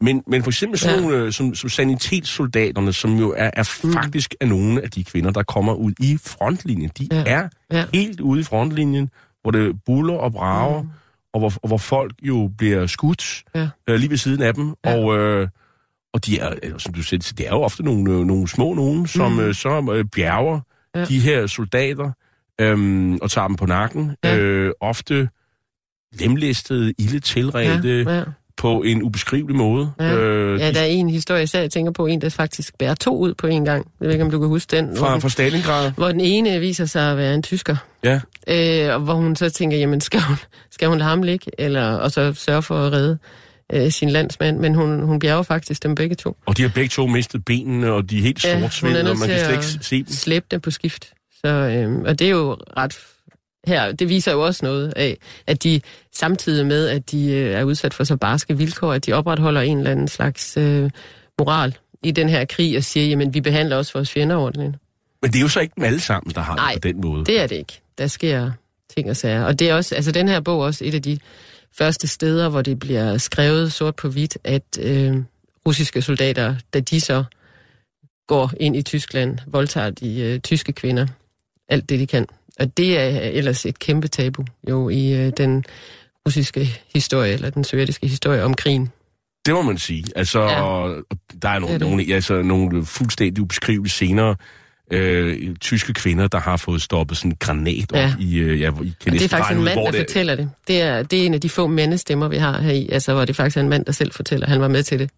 [0.00, 1.02] Men, men for eksempel sådan Ja.
[1.02, 3.92] nogle, øh, som, som sanitetssoldaterne, som jo er, er Mm.
[3.92, 6.90] faktisk er nogle af de kvinder, der kommer ud i frontlinjen.
[6.98, 7.22] De Ja.
[7.26, 7.84] er Ja.
[7.94, 9.10] helt ude i frontlinjen,
[9.42, 10.88] hvor det buller og brager, mm.
[11.32, 13.68] og, hvor, og hvor folk jo bliver skudt Ja.
[13.88, 14.74] øh, lige ved siden af dem.
[14.84, 14.96] Ja.
[14.98, 15.48] Og, øh,
[16.14, 19.06] og de er, som du siger, det er jo ofte nogle, øh, nogle små nogen,
[19.06, 19.40] som Mm.
[19.40, 20.60] øh, så øh, bjerger
[20.94, 21.04] ja.
[21.04, 22.10] de her soldater
[22.60, 24.16] øh, og tager dem på nakken.
[24.24, 24.36] Ja.
[24.38, 25.28] Øh, ofte
[26.20, 28.24] lemlæstede, ilde tilredte, Ja, ja.
[28.56, 29.92] På en ubeskrivelig måde.
[30.00, 30.14] Ja.
[30.16, 33.18] Øh, ja, der er en historie, især jeg tænker på en, der faktisk bærer to
[33.18, 33.86] ud på en gang.
[34.00, 34.96] Jeg ved ikke, om du kan huske den.
[34.96, 35.92] fra, den- fra Stalingrad.
[35.96, 37.76] Hvor den ene viser sig at være en tysker.
[38.04, 38.20] Ja.
[38.48, 40.36] Øh, og hvor hun så tænker, jamen skal hun,
[40.70, 41.50] skal hun lade ham ligge?
[41.58, 43.18] Eller, og så sørge for at redde
[43.72, 44.58] øh, sin landsmand.
[44.58, 46.36] Men hun, hun bjerger faktisk dem begge to.
[46.46, 49.18] Og de har begge to mistet benene, og de er helt Ja, sortsvedede, nødt og
[49.18, 50.06] man kan slet ikke se dem.
[50.08, 51.08] Slæbe dem på skift.
[51.44, 52.98] Så, øh, og det er jo ret...
[53.66, 55.80] Her, det viser jo også noget af, at de
[56.12, 59.78] samtidig med, at de øh, er udsat for så barske vilkår, at de opretholder en
[59.78, 60.90] eller anden slags øh,
[61.38, 64.74] moral i den her krig og siger, jamen vi behandler også vores fjender ordentligt.
[65.22, 67.00] Men det er jo så ikke dem alle sammen, der har Nej, det på den
[67.00, 67.24] måde.
[67.24, 67.80] Det er det ikke.
[67.98, 68.50] Der sker
[68.96, 69.44] ting og sager.
[69.44, 71.18] Og det er også, altså den her bog er også et af de
[71.78, 75.16] første steder, hvor det bliver skrevet sort på hvidt, at øh,
[75.66, 77.24] russiske soldater, da de så
[78.26, 81.06] går ind i Tyskland, voldtager de øh, tyske kvinder.
[81.68, 82.26] Alt det, de kan.
[82.60, 85.64] Og det er ellers et kæmpe tabu jo i øh, den
[86.26, 88.90] russiske historie, eller den sovjetiske historie om krigen.
[89.46, 90.04] Det må man sige.
[90.16, 90.48] Altså, Ja.
[91.42, 91.80] der er nogle, Det er det.
[91.80, 94.34] nogle, altså, nogle fuldstændig ubeskrivelige scener.
[94.92, 98.04] Øh, tyske kvinder, der har fået stoppet sådan en granat Ja.
[98.14, 99.84] op i, øh, ja, hvor I kan Og det er faktisk en ud, mand, hvor
[99.84, 100.50] der det, fortæller det.
[100.68, 103.24] Det er, det er en af de få mandestemmer, vi har her i, altså hvor
[103.24, 105.10] det faktisk er en mand, der selv fortæller, at han var med til det.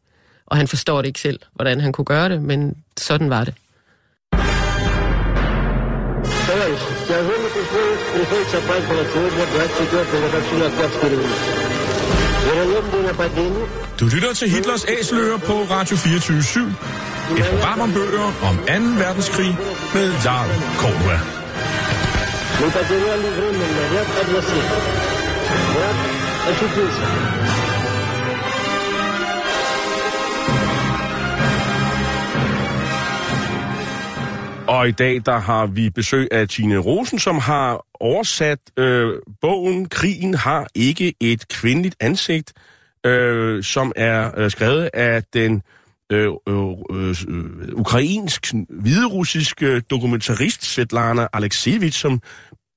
[0.47, 3.55] Og han forstår det ikke selv, hvordan han kunne gøre det, men sådan var det
[7.08, 11.54] Товарищи, тяжелых условиях приходится праздновать сегодня 24 годовщину Октябрьской революции.
[12.46, 13.68] Вероломные нападения
[14.00, 16.76] Du lytter til Hitlers Æseløer på Radio 24
[17.38, 18.74] Et program om bøger om 2.
[19.04, 19.58] verdenskrig
[19.94, 21.20] med Jarl Kortua.
[22.62, 24.64] мы потеряли временно ряд областей.
[25.74, 25.96] Враг
[26.50, 27.67] очутился.
[34.69, 39.89] Og i dag, der har vi besøg af Tine Rosen, som har oversat øh, bogen
[39.89, 42.53] Krigen har ikke et kvindeligt ansigt,
[43.07, 45.63] øh, som er øh, skrevet af den
[46.13, 46.55] øh, øh,
[46.91, 47.15] øh,
[47.73, 52.21] ukrainsk, hviderussiske dokumentarist Svetlana Alexievich, som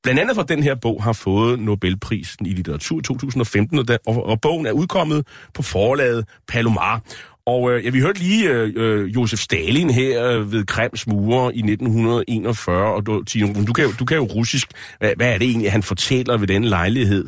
[0.04, 3.97] blandt andet for den her bog har fået Nobelprisen i litteratur i 2015, og, der,
[4.08, 7.01] og, og bogen er udkommet på forlaget Palomar.
[7.45, 11.56] Og øh, ja, vi hørte lige øh, øh, Josef Stalin her øh, ved Krems mure
[11.56, 14.67] i 1941, og du, Tino, du, kan, jo, du kan jo russisk.
[14.99, 17.25] Hvad, hvad er det egentlig, han fortæller ved den lejlighed?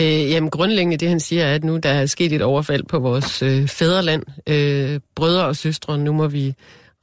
[0.00, 2.98] Øh, jamen grundlæggende det, han siger, er, at nu der er sket et overfald på
[2.98, 4.22] vores øh, fædreland.
[4.48, 6.54] Øh, brødre og søstre, nu må vi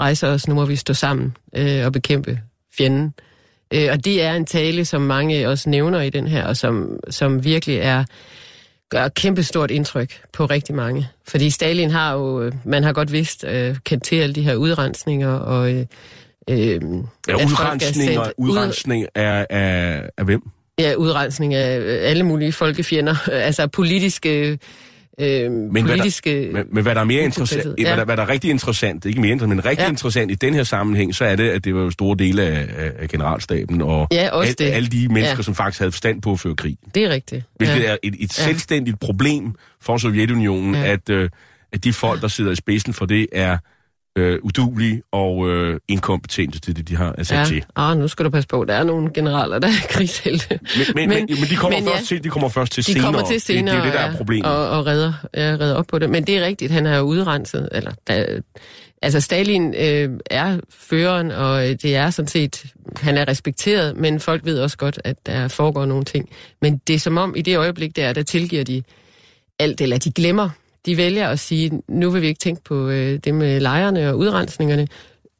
[0.01, 2.39] rejse os, nu må vi stå sammen øh, og bekæmpe
[2.77, 3.13] fjenden.
[3.73, 6.99] Øh, og det er en tale, som mange også nævner i den her, og som,
[7.09, 8.03] som virkelig er
[8.93, 11.07] gør kæmpestort indtryk på rigtig mange.
[11.27, 14.55] Fordi Stalin har jo, øh, man har godt vidst, øh, kendt til alle de her
[14.55, 15.85] udrensninger, og øh,
[16.49, 20.41] øh, Ja, er udrensning, og sendt ud- udrensning af, af, af hvem?
[20.79, 23.15] Ja, udrensning af øh, alle mulige folkefjender,
[23.47, 24.59] altså politiske...
[25.19, 27.69] Øh, Men, politiske hvad der, men, men hvad der er mere interessant, ja.
[27.83, 27.87] Ja.
[27.89, 29.85] hvad, der, hvad der er rigtig interessant, ikke mere interessant, men rigtig Ja.
[29.85, 29.89] ja.
[29.89, 32.67] interessant i den her sammenhæng, så er det, at det var jo store dele af,
[32.77, 34.61] af, af generalstaben og Ja, al, det.
[34.61, 35.41] alle de mennesker, Ja.
[35.41, 36.77] som faktisk havde forstand på at føre krig.
[36.95, 37.43] Det er rigtigt.
[37.55, 37.91] Hvilket ja.
[37.91, 38.43] er et, et Ja.
[38.43, 40.81] selvstændigt problem for Sovjetunionen, Ja.
[40.81, 40.91] ja.
[40.91, 41.29] at, øh,
[41.73, 43.57] at de folk, der sidder i spidsen for det, er
[44.15, 47.45] øh, udulige og øh, inkompetente til det, de har er sat Ja.
[47.45, 47.65] til.
[47.75, 50.59] Ah, nu skal du passe på, der er nogle generaler, der er krigshelte.
[50.77, 53.05] Men, men, men, men de kommer men først til, de kommer først til De senere.
[53.05, 54.51] kommer til senere, Det, det er det, der ja, er problemet.
[54.51, 56.09] Og, og redder, ja, redder op på det.
[56.09, 58.39] Men det er rigtigt, han har jo udrenset, eller der,
[59.01, 62.65] altså Stalin øh, er føreren, og øh, det er sådan set,
[63.01, 66.29] han er respekteret, men folk ved også godt, at der foregår nogle ting.
[66.61, 68.83] Men det er som om, i det øjeblik der, der tilgiver de
[69.59, 70.49] alt, eller de glemmer.
[70.85, 74.17] De vælger at sige, nu vil vi ikke tænke på øh, det med lejrene og
[74.17, 74.87] udrensningerne.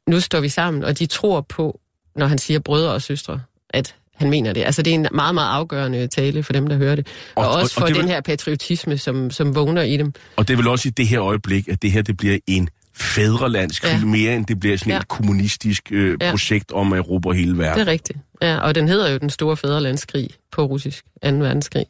[0.08, 1.80] Nu står vi sammen, og de tror på,
[2.16, 4.64] når han siger brødre og søstre, at han mener det.
[4.64, 7.06] Altså, det er en meget, meget afgørende tale for dem, der hører det.
[7.34, 9.82] Og, Og- og og- også og for det den vil- her patriotisme, som, som vågner
[9.82, 10.12] i dem.
[10.36, 13.84] Og det vil også i det her øjeblik, at det her det bliver en fædrelandsk
[13.84, 14.04] Ja.
[14.04, 14.98] mere end det bliver sådan ja.
[14.98, 16.30] Et kommunistisk øh, Ja.
[16.30, 17.78] projekt om at erobre hele verden.
[17.80, 18.18] Det er rigtigt.
[18.42, 21.30] Ja, og den hedder jo Den Store Fæderlandskrig på russisk, 2.
[21.30, 21.86] verdenskrig.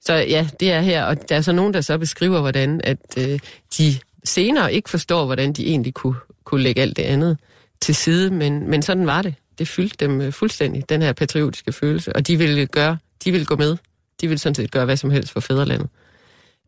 [0.00, 2.98] Så ja, det er her, og der er så nogen, der så beskriver, hvordan at
[3.18, 3.38] øh,
[3.78, 7.38] de senere ikke forstår, hvordan de egentlig kunne, kunne lægge alt det andet
[7.80, 9.34] til side, men, men sådan var det.
[9.58, 13.46] Det fyldte dem øh, fuldstændig, den her patriotiske følelse, og de ville gøre, de ville
[13.46, 13.76] gå med.
[14.20, 15.88] De ville sådan set gøre hvad som helst for fædrelandet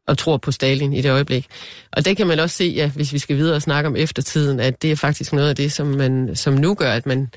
[0.07, 1.47] og tror på Stalin i det øjeblik.
[1.93, 4.61] Og det kan man også se, ja, hvis vi skal videre og snakke om eftertiden,
[4.61, 7.29] at det er faktisk noget af det, som, man, som nu gør, at man,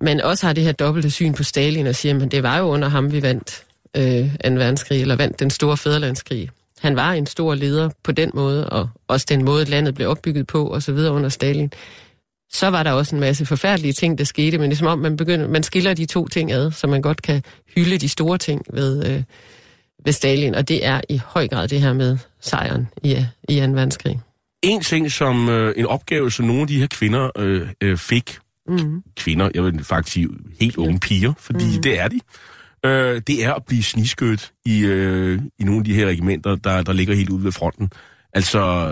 [0.00, 2.64] man også har det her dobbelte syn på Stalin og siger, at det var jo
[2.64, 3.65] under ham, vi vandt
[3.96, 4.54] øh, 2.
[4.54, 6.50] verdenskrig, eller vandt den store fæderlandskrig.
[6.80, 10.46] Han var en stor leder på den måde, og også den måde, landet blev opbygget
[10.46, 11.72] på, og så videre under Stalin.
[12.52, 14.98] Så var der også en masse forfærdelige ting, der skete, men det er som om,
[14.98, 17.42] man, begynder, man skiller de to ting ad, så man godt kan
[17.76, 19.22] hylde de store ting ved, øh,
[20.04, 23.66] ved Stalin, og det er i høj grad det her med sejren i, i 2.
[23.66, 24.20] verdenskrig.
[24.62, 28.38] En ting, som øh, en opgave, som nogle af de her kvinder øh, øh, fik,
[28.68, 29.02] Mm.
[29.16, 30.28] kvinder, jeg vil faktisk sige
[30.60, 31.82] helt unge piger, fordi mm.
[31.82, 32.20] det er de,
[32.84, 36.82] øh, det er at blive sniskødt i, øh, i nogle af de her regimenter, der,
[36.82, 37.90] der ligger helt ude ved fronten.
[38.32, 38.90] Altså,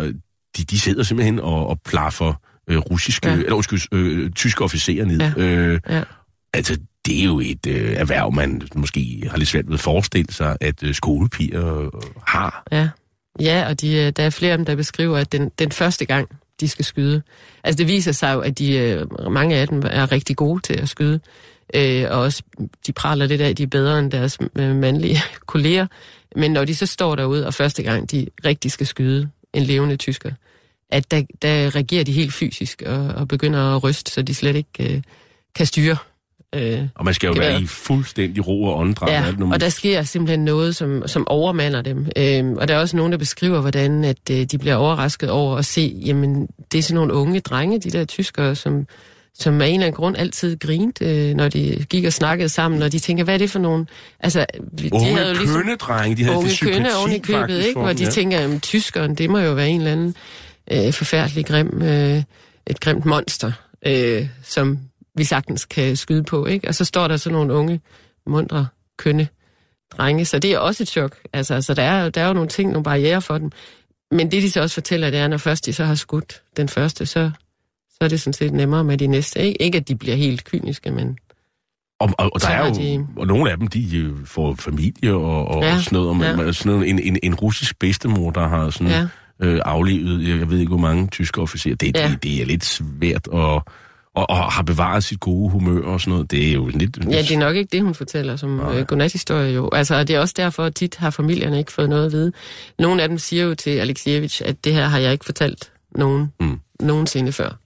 [0.57, 2.35] de, de sidder simpelthen og, og plaffer
[2.69, 3.35] øh, russiske, Ja.
[3.35, 5.19] eller undskyld, øh, tyske officerer ned.
[5.21, 5.33] Ja.
[5.37, 6.03] Øh, Ja.
[6.55, 10.33] Altså, det er jo et øh, erhverv, man måske har lidt svært ved at forestille
[10.33, 11.91] sig, at øh, skolepiger øh,
[12.27, 12.63] har.
[12.73, 12.89] Ja,
[13.41, 16.05] ja og de, øh, der er flere af dem, der beskriver, at den, den første
[16.05, 16.29] gang,
[16.61, 17.23] de skal skyde.
[17.65, 20.75] Altså det viser sig jo, at de, øh, mange af dem er rigtig gode til
[20.81, 21.21] at skyde.
[21.75, 22.43] Øh, og også,
[22.87, 25.87] de praler lidt af, at de er bedre end deres øh, mandlige kolleger.
[26.37, 29.97] Men når de så står derude, og første gang de rigtig skal skyde en levende
[29.97, 30.31] tysker,
[30.91, 34.57] at der, der reagerer de helt fysisk og, og begynder at ryste, så de slet
[34.57, 35.03] ikke øh,
[35.55, 35.97] kan styre.
[36.55, 39.11] Øh, Og man skal jo være i fuldstændig ro og åndedræt.
[39.13, 42.07] Ja, og alt, man- og der sker simpelthen noget, som, som overmander dem.
[42.17, 45.57] Øhm, og der er også nogen, der beskriver, hvordan at, øh, de bliver overrasket over
[45.57, 48.87] at se, jamen, det er sådan nogle unge drenge, de der tyskere, som,
[49.39, 52.83] som af en eller anden grund altid grinte, øh, når de gik og snakkede sammen,
[52.83, 53.89] og de tænker, hvad er det for nogen?
[54.21, 54.47] Altså,
[54.79, 57.81] de Unge havde jo ligesom kønnedrenge, de havde unge kønne oven i købet, ikke?
[57.81, 58.11] hvor de ja.
[58.11, 60.15] tænker, jamen, tyskeren, det må jo være en eller anden
[60.73, 62.23] øh, forfærdelig grim, øh,
[62.67, 63.53] et grimt monster,
[63.87, 64.79] øh, som
[65.17, 66.69] vi sagtens kan skyde på, ikke?
[66.69, 67.81] Og så står der sådan nogle unge,
[68.27, 68.67] mundre,
[68.99, 69.29] kønne
[69.97, 71.17] drenge, så det er også et chok.
[71.33, 73.51] Altså, så der er, der er jo nogle ting, nogle barriere for dem.
[74.11, 76.69] Men det, de så også fortæller, det er, når først de så har skudt den
[76.69, 77.31] første, så,
[77.95, 79.41] så er det sådan set nemmere med de næste.
[79.41, 81.19] Ikke, ikke at de bliver helt kyniske, men
[82.01, 85.15] Og, og, og der er jo, de- og nogle af dem, de øh, får familie
[85.15, 86.09] og, og Ja, sådan noget.
[86.09, 86.53] Og man, ja.
[86.53, 89.07] sådan noget en, en, en russisk bedstemor, der har sådan Ja.
[89.47, 91.75] øh, aflevet, jeg ved ikke hvor mange tyske officerer.
[91.77, 92.09] Det, Ja.
[92.09, 93.63] det, det er lidt svært at
[94.17, 96.31] og, og har bevaret sit gode humør og sådan noget.
[96.31, 96.99] Det er jo lidt...
[97.11, 99.69] Ja, det er nok ikke det, hun fortæller som øh, godnathistorie jo.
[99.73, 102.33] Altså, og det er også derfor, at tit har familierne ikke fået noget at vide.
[102.79, 106.33] Nogle af dem siger jo til Alexievich, at det her har jeg ikke fortalt nogen
[106.41, 106.59] Mm.
[106.81, 107.59] nogensinde før.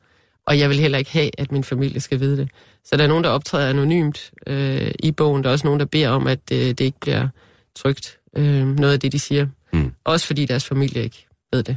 [0.48, 2.50] Og jeg vil heller ikke have, at min familie skal vide det.
[2.84, 5.42] Så der er nogen, der optræder anonymt øh, i bogen.
[5.42, 7.28] Der er også nogen, der beder om, at øh, det ikke bliver
[7.76, 8.18] trygt.
[8.36, 9.46] Øh, noget af det, de siger.
[9.72, 9.92] Mm.
[10.04, 11.76] Også fordi deres familie ikke ved det.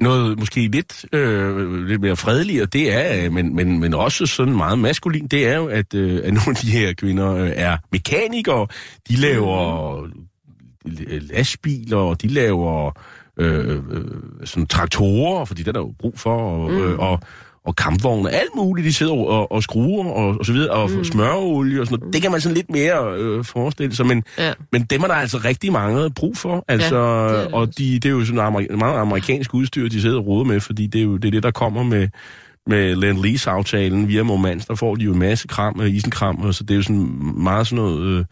[0.00, 4.56] noget måske lidt, øh, lidt mere fredeligere, det er, øh, men, men, men også sådan
[4.56, 7.76] meget maskulin, det er jo, at, øh, at nogle af de her kvinder øh, er
[7.92, 8.66] mekanikere.
[9.08, 12.92] De laver øh, lastbiler, og de laver
[13.36, 14.04] øh, øh,
[14.44, 16.82] sådan traktorer, fordi det er der jo brug for, og, mm.
[16.82, 17.20] øh, og,
[17.66, 21.04] og kampvogne, alt muligt, de sidder og, og skruer og, og så videre, og mm.
[21.04, 22.14] smøreolie og sådan noget.
[22.14, 24.52] Det kan man sådan lidt mere øh, forestille sig, men, Ja.
[24.72, 27.94] men dem er der altså rigtig mange brug for, altså, Ja, det det og de,
[27.94, 30.98] det er jo sådan amer, meget amerikansk udstyr, de sidder og roder med, fordi det
[30.98, 32.08] er jo det, er det der kommer med,
[32.66, 36.54] med Land Lease-aftalen via Murmans, der får de jo en masse kram, øh, isenkram, og
[36.54, 38.24] så det er jo sådan meget sådan noget, øh,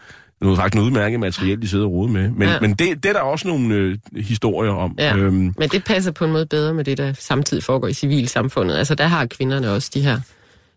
[0.43, 2.31] noget faktisk noget udmærket materiel, de sidder og roder med.
[2.31, 2.61] Men, Ja.
[2.61, 4.95] men det, det er der også nogle øh, historier om.
[4.99, 5.17] Ja.
[5.17, 8.77] Øhm, Men det passer på en måde bedre med det, der samtidig foregår i civilsamfundet.
[8.77, 10.21] Altså, der har kvinderne også de her,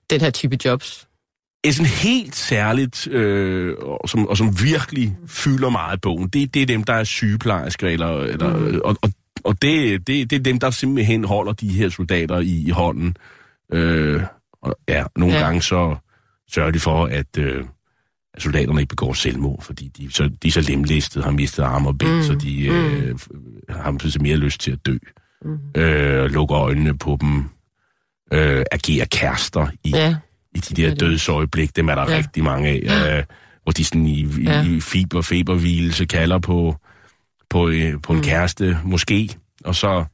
[0.10, 1.08] den her type jobs.
[1.64, 6.62] er sådan helt særligt, øh, og, som, og som virkelig fylder meget bogen, det, det
[6.62, 8.82] er dem, der er sygeplejersker, eller, eller, Mm.
[8.84, 9.10] og, og,
[9.44, 13.18] og det, det, det er dem, der simpelthen holder de her soldater i, i hånden.
[13.74, 14.22] Øh,
[14.62, 15.42] og ja, nogle ja.
[15.42, 15.96] gange så
[16.52, 17.64] sørger de for, at, øh,
[18.36, 21.88] at soldaterne ikke begår selvmord, fordi de, så, de er så lemlæstet, har mistet arme
[21.90, 22.16] og ben, Mm.
[22.16, 22.24] mm.
[22.24, 23.16] så de øh,
[23.70, 24.98] har pludselig mere lyst til at dø.
[25.46, 25.82] Mm.
[25.82, 27.44] Øh, lukker øjnene på dem,
[28.34, 30.16] øh, agerer kærester i, Ja,
[30.56, 32.12] i de er der dødsøjeblik, dem er der Ja.
[32.12, 32.18] ja.
[32.18, 33.24] rigtig mange af, øh,
[33.64, 34.64] hvor de sådan i, i, Ja.
[34.64, 36.76] i fiber, feberhvilelse kalder på,
[37.50, 38.24] på, øh, på en Mm.
[38.26, 39.30] kæreste, måske,
[39.66, 40.06] og så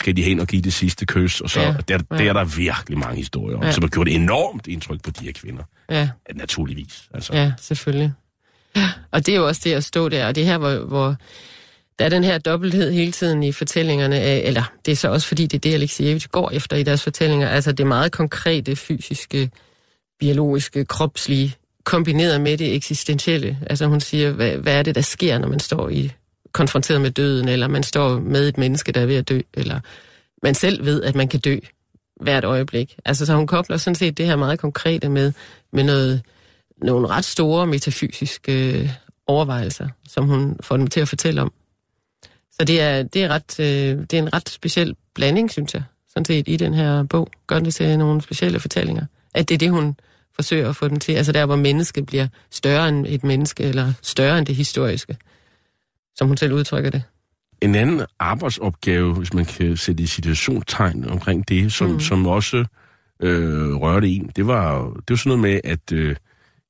[0.00, 2.16] skal de hen og give det sidste kys, og så Ja, ja, der, ja.
[2.18, 3.72] der er der virkelig mange historier om, Ja.
[3.72, 5.62] som har gjort et enormt indtryk på de her kvinder.
[5.90, 6.00] Ja.
[6.00, 7.02] Ja, naturligvis.
[7.14, 7.32] Altså.
[7.34, 8.12] Ja, selvfølgelig.
[9.12, 11.16] Og det er jo også det at stå der, og det er her, hvor, hvor
[11.98, 15.26] der er den her dobbelthed hele tiden i fortællingerne, af, eller det er så også
[15.26, 19.50] fordi, det er det, Alexievich går efter i deres fortællinger, altså det meget konkrete, fysiske,
[20.20, 23.58] biologiske, kropslige, kombineret med det eksistentielle.
[23.70, 26.10] Altså hun siger, hvad, hvad er det, der sker, når man står i
[26.58, 29.80] konfronteret med døden, eller man står med et menneske, der er ved at dø, eller
[30.42, 31.58] man selv ved, at man kan dø
[32.20, 32.96] hvert øjeblik.
[33.04, 35.32] Altså så hun kobler sådan set det her meget konkrete med,
[35.72, 36.22] med noget,
[36.82, 38.90] nogle ret store metafysiske øh,
[39.26, 41.52] overvejelser, som hun får dem til at fortælle om.
[42.52, 45.82] Så det er, det er, ret, øh, det er en ret speciel blanding, synes jeg,
[46.08, 47.28] sådan set i den her bog.
[47.46, 49.06] Gør det til nogle specielle fortællinger.
[49.34, 49.96] At det er det, hun
[50.34, 51.12] forsøger at få dem til.
[51.12, 55.16] Altså der, hvor mennesket bliver større end et menneske, eller større end det historiske,
[56.18, 57.02] som hun selv udtrykker det.
[57.62, 62.00] En anden arbejdsopgave, hvis man kan sætte i situationstegn omkring det, som, Mm.
[62.00, 62.64] som også
[63.22, 66.16] øh, rørte en, det var, det var sådan noget med, at, øh,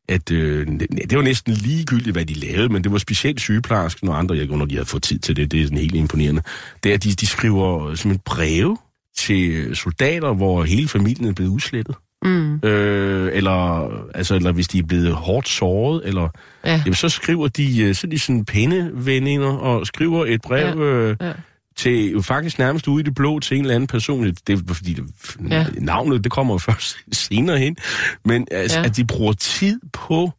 [0.09, 0.67] at øh,
[1.11, 4.47] det var næsten ligegyldigt, hvad de lavede, men det var specielt sygeplejersken og andre, jeg
[4.47, 6.43] når de havde fået tid til det, det er sådan helt imponerende,
[6.83, 8.77] det er, at de, de skriver simpelthen breve
[9.17, 11.97] til soldater, hvor hele familien er blevet udslettet.
[12.25, 12.61] Mm.
[12.63, 16.29] Øh, eller, altså, eller hvis de er blevet hårdt såret, eller,
[16.65, 16.83] Ja.
[16.85, 20.85] jamen, så skriver de, øh, så de sådan pæne veninder, og skriver et brev Ja,
[20.85, 21.33] øh, ja.
[21.77, 24.25] til, faktisk nærmest ude i det blå, til en eller anden person.
[24.25, 25.05] Det er fordi, det,
[25.51, 25.67] Ja.
[25.81, 27.77] navnet, det kommer først senere hen.
[28.25, 28.85] Men altså, Ja.
[28.85, 30.33] at de bruger tid på,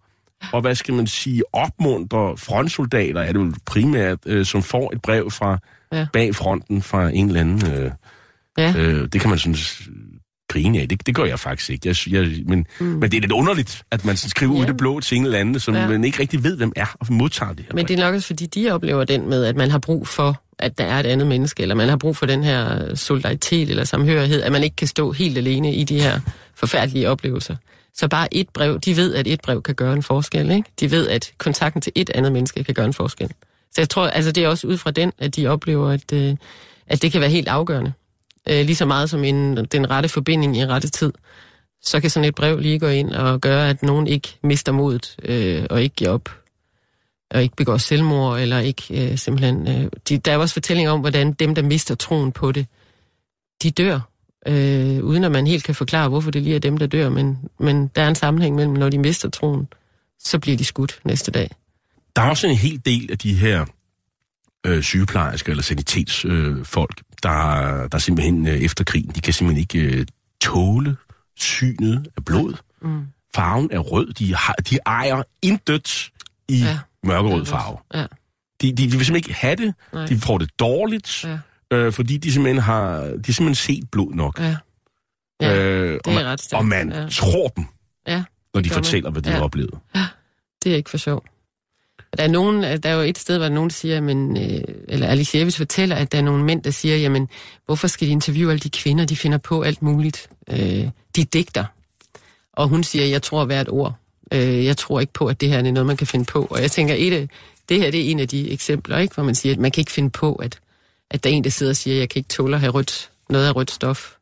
[0.51, 5.01] og hvad skal man sige, opmuntre frontsoldater, er det jo primært, øh, som får et
[5.01, 5.57] brev fra
[5.93, 6.07] Ja.
[6.13, 7.71] bag fronten fra en eller anden...
[7.73, 7.91] Øh,
[8.57, 8.73] Ja.
[8.77, 9.55] Øh, det kan man sådan
[10.49, 10.89] grine af.
[10.89, 11.87] Det, det gør jeg faktisk ikke.
[11.87, 12.85] Jeg, jeg, men, mm.
[12.85, 14.61] men det er lidt underligt, at man sådan skriver ja.
[14.61, 15.87] ud det blå til en eller anden, som ja.
[15.87, 17.75] man ikke rigtig ved, hvem er, og modtager det her.
[17.75, 20.41] Men det er nok også, fordi de oplever den med, at man har brug for,
[20.59, 23.83] at der er et andet menneske, eller man har brug for den her solidaritet eller
[23.83, 26.19] samhørighed, at man ikke kan stå helt alene i de her
[26.55, 27.55] forfærdelige oplevelser.
[27.93, 30.71] Så bare et brev, de ved, at et brev kan gøre en forskel, ikke?
[30.79, 33.27] De ved, at kontakten til et andet menneske kan gøre en forskel.
[33.71, 36.35] Så jeg tror, altså det er også ud fra den, at de oplever, at, øh,
[36.87, 37.93] at det kan være helt afgørende.
[38.49, 41.13] Øh, lige så meget som en, den rette forbinding i rette tid.
[41.81, 45.15] Så kan sådan et brev lige gå ind og gøre, at nogen ikke mister modet
[45.23, 46.29] øh, og ikke giver op
[47.31, 49.67] og ikke begår selvmord, eller ikke øh, simpelthen...
[49.67, 52.67] Øh, de, der er også fortællinger om, hvordan dem, der mister troen på det,
[53.63, 53.99] de dør,
[54.47, 57.37] øh, uden at man helt kan forklare, hvorfor det lige er dem, der dør, men,
[57.59, 59.67] men der er en sammenhæng mellem, når de mister troen,
[60.19, 61.49] så bliver de skudt næste dag.
[62.15, 63.65] Der er også en hel del af de her
[64.65, 69.61] øh, sygeplejersker eller sanitetsfolk, øh, folk, der, der simpelthen øh, efter krigen, de kan simpelthen
[69.61, 70.05] ikke øh,
[70.41, 70.95] tåle
[71.37, 72.53] synet af blod.
[72.81, 73.05] Mm.
[73.35, 74.13] Farven er rød.
[74.13, 76.09] De, har, de ejer intet
[76.49, 76.65] i Ja.
[76.65, 76.79] ja.
[77.03, 77.77] mørkerød farve.
[77.93, 78.05] Ja,
[78.61, 79.73] De, de, de vil simpelthen ikke have det.
[79.93, 80.05] Nej.
[80.05, 81.37] De får det dårligt, ja,
[81.71, 84.39] øh, fordi de simpelthen har de simpelthen set blod nok.
[84.39, 84.55] ja.
[85.41, 86.59] Ja, øh, det og er man, ret stærkt.
[86.59, 87.07] og man Ja.
[87.11, 87.65] tror dem,
[88.07, 88.83] ja, når de gør man.
[88.83, 89.35] fortæller, hvad de Ja.
[89.35, 89.73] har oplevet.
[90.63, 90.97] det er ikke for
[92.11, 94.61] og Der er, nogen, øh, der er jo et sted, hvor nogen siger, men, øh,
[94.87, 97.29] eller Alicievich fortæller, at der er nogle mænd, der siger, jamen,
[97.65, 100.29] hvorfor skal de interviewe alle de kvinder, de finder på alt muligt.
[100.49, 101.65] Øh, de digter.
[102.53, 103.93] Og hun siger, jeg tror hvert ord.
[104.33, 106.47] Øh, jeg tror ikke på, at det her er noget, man kan finde på.
[106.49, 107.27] Og jeg tænker, et øh,
[107.69, 109.81] det her det er en af de eksempler, ikke, hvor man siger, at man kan
[109.81, 110.59] ikke finde på, at,
[111.09, 113.11] at der er en, der sidder og siger, jeg kan ikke tåle at have rødt,
[113.29, 114.15] noget af rødt stof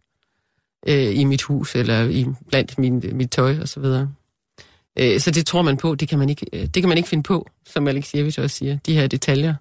[0.87, 4.11] øh, i mit hus, eller i, blandt min, mit tøj, og så videre.
[4.99, 7.09] Øh, så det tror man på, det kan man ikke, øh, det kan man ikke
[7.09, 9.53] finde på, som Alexievich også siger, de her detaljer.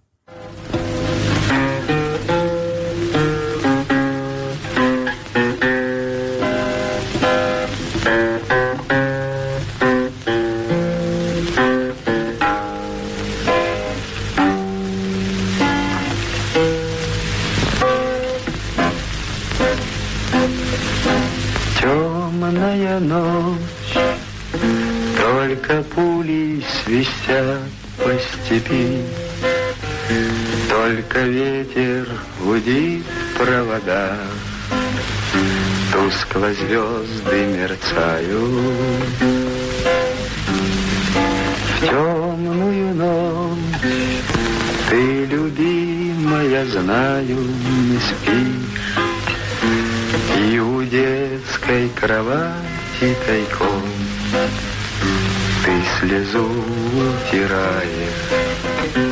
[27.27, 27.61] Свистят
[27.99, 29.03] по степи,
[30.69, 32.09] Только ветер
[32.41, 34.19] гудит в проводах,
[35.93, 38.41] Тускло звезды мерцают.
[41.69, 43.59] В темную ночь
[44.91, 47.39] ты, любимая, знаю,
[47.89, 48.99] не спишь,
[50.39, 53.83] И у детской кровати тайком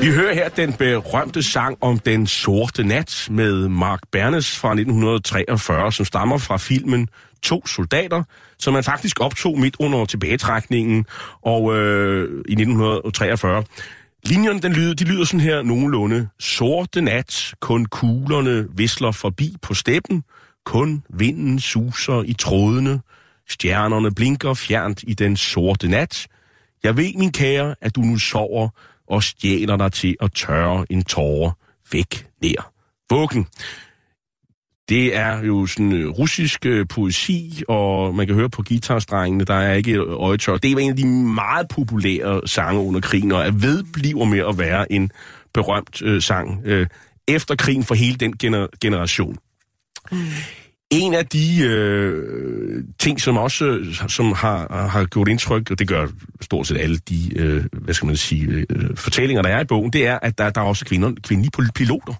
[0.03, 5.93] Vi hører her den berømte sang om den sorte nat med Mark Bernes fra 1943,
[5.93, 7.09] som stammer fra filmen
[7.43, 8.23] To soldater,
[8.59, 11.07] som man faktisk optog midt under tilbagetrækningen
[11.43, 13.65] og øh, i 1943.
[14.25, 16.29] Linjerne, den lyder, de lyder sådan her nogenlunde.
[16.41, 20.25] Sorte nat, kun kuglerne visler forbi på steppen.
[20.65, 23.01] Kun vinden suser i trådene.
[23.49, 26.27] Stjernerne blinker fjernt i den sorte nat.
[26.85, 28.69] Jeg ved, min kære, at du nu sover
[29.07, 31.51] og stjæler dig til at tørre en tårer
[31.93, 32.55] væk ned.
[33.11, 33.47] Vuggen.
[34.89, 39.55] Det er jo sådan øh, russisk øh, poesi, og man kan høre på guitarstrengene, der
[39.55, 40.57] er ikke øh, øjetør.
[40.57, 44.59] Det er en af de meget populære sange under krigen, og er vedbliver med at
[44.59, 45.11] være en
[45.55, 46.87] berømt øh, sang øh,
[47.29, 49.37] efter krigen for hele den gener- generation.
[50.13, 50.19] Mm.
[50.91, 55.89] En af de øh, ting, som også øh, som har, har gjort indtryk, og det
[55.89, 56.07] gør
[56.41, 59.93] stort set alle de øh, hvad skal man sige, øh, fortællinger, der er i bogen,
[59.93, 62.15] det er, at der, der er også kvinder, kvindelige pil- piloter.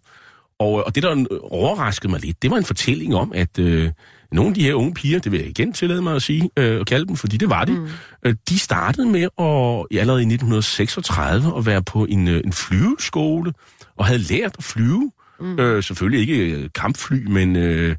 [0.59, 3.91] Og, og det, der overraskede mig lidt, det var en fortælling om, at øh,
[4.33, 6.81] nogle af de her unge piger, det vil jeg igen tillade mig at sige, øh,
[6.81, 7.89] og kalde dem, fordi det var de, mm.
[8.23, 13.53] øh, de startede med at, allerede i 1936 at være på en, øh, en flyveskole,
[13.97, 15.13] og havde lært at flyve.
[15.41, 15.59] Mm.
[15.59, 17.97] Øh, selvfølgelig ikke øh, kampfly, men, øh,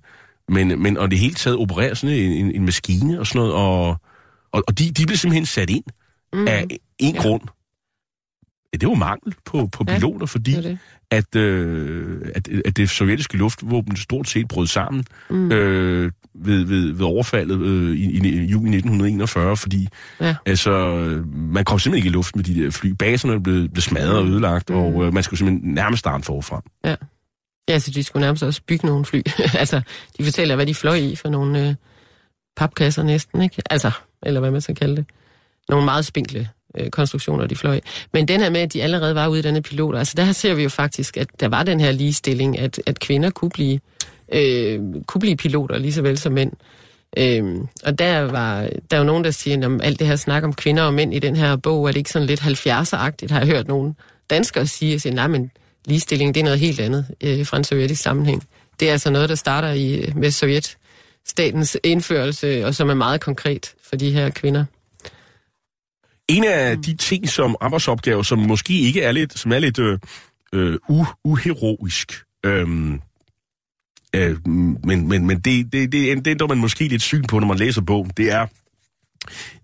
[0.50, 3.54] men, men og det hele taget operere sådan en, en, en maskine og sådan noget,
[3.54, 3.88] og,
[4.52, 5.84] og, og de, de blev simpelthen sat ind
[6.34, 6.48] mm.
[6.48, 6.66] af
[7.00, 7.22] en Ja.
[7.22, 7.42] grund.
[8.74, 10.78] Ja, det var mangel på, på Ja, piloter, fordi det det.
[11.12, 15.52] at, øh, at, at det sovjetiske luftvåben stort set brød sammen mm.
[15.52, 19.88] øh, ved, ved, ved overfaldet øh, i, i, i juni 1941, fordi
[20.22, 20.36] Ja.
[20.46, 22.90] altså, øh, man kom simpelthen ikke i luft med de der fly.
[22.90, 24.76] Baserne blev, blev smadret og ødelagt, mm.
[24.76, 26.62] og øh, man skulle simpelthen nærmest starte forfra.
[26.86, 26.96] Ja.
[27.70, 29.22] Ja, så de skulle nærmest også bygge nogle fly.
[29.62, 29.82] altså,
[30.18, 31.76] de fortæller, hvad de fløj i for nogle øh,
[32.56, 33.62] papkasser næsten, ikke?
[33.70, 33.92] Altså,
[34.24, 35.06] eller hvad man skal kalde det.
[35.70, 37.80] Nogle meget spinkle øh, konstruktioner, de fløj.
[38.14, 40.70] Men den her med, at de allerede var uddannede piloter, altså der ser vi jo
[40.70, 43.80] faktisk, at der var den her ligestilling, at, at kvinder kunne blive,
[44.34, 46.52] øh, kunne blive piloter lige så vel som mænd.
[47.18, 50.44] Øhm, og der var der er jo nogen, der siger, at alt det her snak
[50.44, 53.40] om kvinder og mænd i den her bog, er det ikke sådan lidt 70'er-agtigt, har
[53.40, 53.96] jeg hørt nogen
[54.30, 55.52] danskere sige, at sige, nej, men
[55.86, 58.44] ligestilling, det er noget helt andet øh, fra en sovjetisk sammenhæng.
[58.80, 63.74] Det er altså noget, der starter i, med sovjetstatens indførelse, og som er meget konkret
[63.90, 64.66] for de her kvinder.
[66.28, 70.00] En af de ting, som arbejdsopgaver, som måske ikke er lidt, som er lidt øh,
[70.54, 72.14] øh, u, uheroisk,
[72.46, 73.02] øhm,
[74.16, 77.48] øh, men, men, men det, det, det, det ændrer man måske lidt syn på, når
[77.48, 78.48] man læser bogen, det er,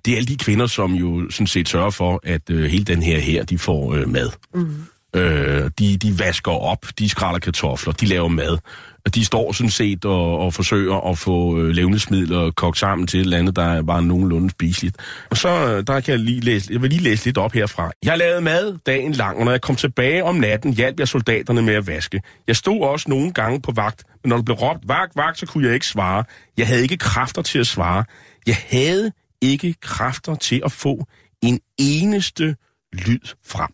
[0.05, 3.03] det er alle de kvinder, som jo sådan set sørger for, at øh, hele den
[3.03, 4.29] her her, de får øh, mad.
[4.53, 4.75] Mm.
[5.15, 8.57] Øh, de, de vasker op, de skræller kartofler, de laver mad.
[9.05, 13.19] Og de står sådan set og, og forsøger at få øh, levnedsmidler kogt sammen til
[13.19, 14.97] et eller andet, der er bare nogenlunde spiseligt.
[15.29, 17.91] Og så øh, der kan jeg lige læse, jeg vil lige læse lidt op herfra.
[18.03, 21.61] Jeg lavede mad dagen lang, og når jeg kom tilbage om natten, hjalp jeg soldaterne
[21.61, 22.21] med at vaske.
[22.47, 25.45] Jeg stod også nogle gange på vagt, men når der blev råbt vagt, vagt, så
[25.45, 26.23] kunne jeg ikke svare.
[26.57, 28.03] Jeg havde ikke kræfter til at svare.
[28.47, 31.05] Jeg havde ikke kræfter til at få
[31.41, 32.55] en eneste
[32.93, 33.69] lyd frem.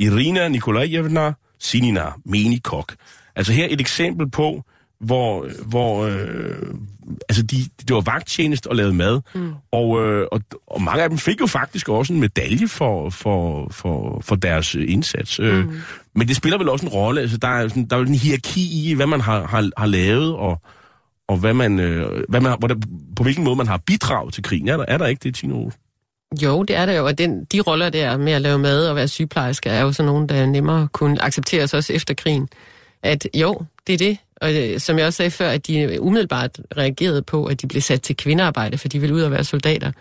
[0.00, 2.94] Irina Nikolajevna Sinina, menig kok.
[3.36, 4.62] Altså her et eksempel på,
[5.00, 6.74] hvor, hvor øh,
[7.28, 7.56] altså de,
[7.88, 9.52] det var vagttjenest og lavede mad, mm.
[9.72, 13.68] og, øh, og, og mange af dem fik jo faktisk også en medalje for, for,
[13.70, 15.40] for, for deres indsats.
[15.40, 15.80] Øh, Mm.
[16.14, 18.90] Men det spiller vel også en rolle, altså der er, sådan, der er en hierarki
[18.90, 20.62] i, hvad man har, har, har lavet, og,
[21.28, 22.82] og hvad man, øh, hvad man, hvordan,
[23.16, 24.68] på hvilken måde man har bidraget til krigen.
[24.68, 25.70] Er der, er der ikke det, Tino?
[26.42, 28.96] Jo, det er der jo, og den, de roller der med at lave mad og
[28.96, 32.48] være sygeplejerske, er jo sådan nogle, der nemmere kunne accepteres også efter krigen.
[33.02, 36.60] At jo, det er det, og øh, som jeg også sagde før, at de umiddelbart
[36.76, 39.92] reagerede på, at de blev sat til kvindearbejde, for de ville ud og være soldater,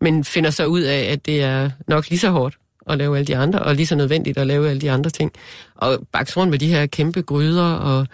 [0.00, 3.26] men finder så ud af, at det er nok lige så hårdt at lave alle
[3.26, 5.32] de andre, og lige så nødvendigt at lave alle de andre ting.
[5.74, 8.06] Og bakse rundt med de her kæmpe gryder, og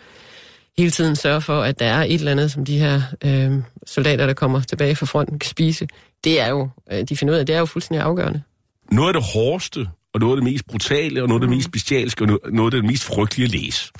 [0.78, 3.52] hele tiden sørge for, at der er et eller andet, som de her øh,
[3.86, 5.88] soldater, der kommer tilbage fra fronten, kan spise.
[6.24, 8.42] Det er jo, øh, de finder ud af, det er jo fuldstændig afgørende.
[8.92, 11.72] Noget af det hårdeste, og noget af det mest brutale, og noget af det mest
[11.72, 13.92] bestialske, og no- noget af det mest frygtelige at læse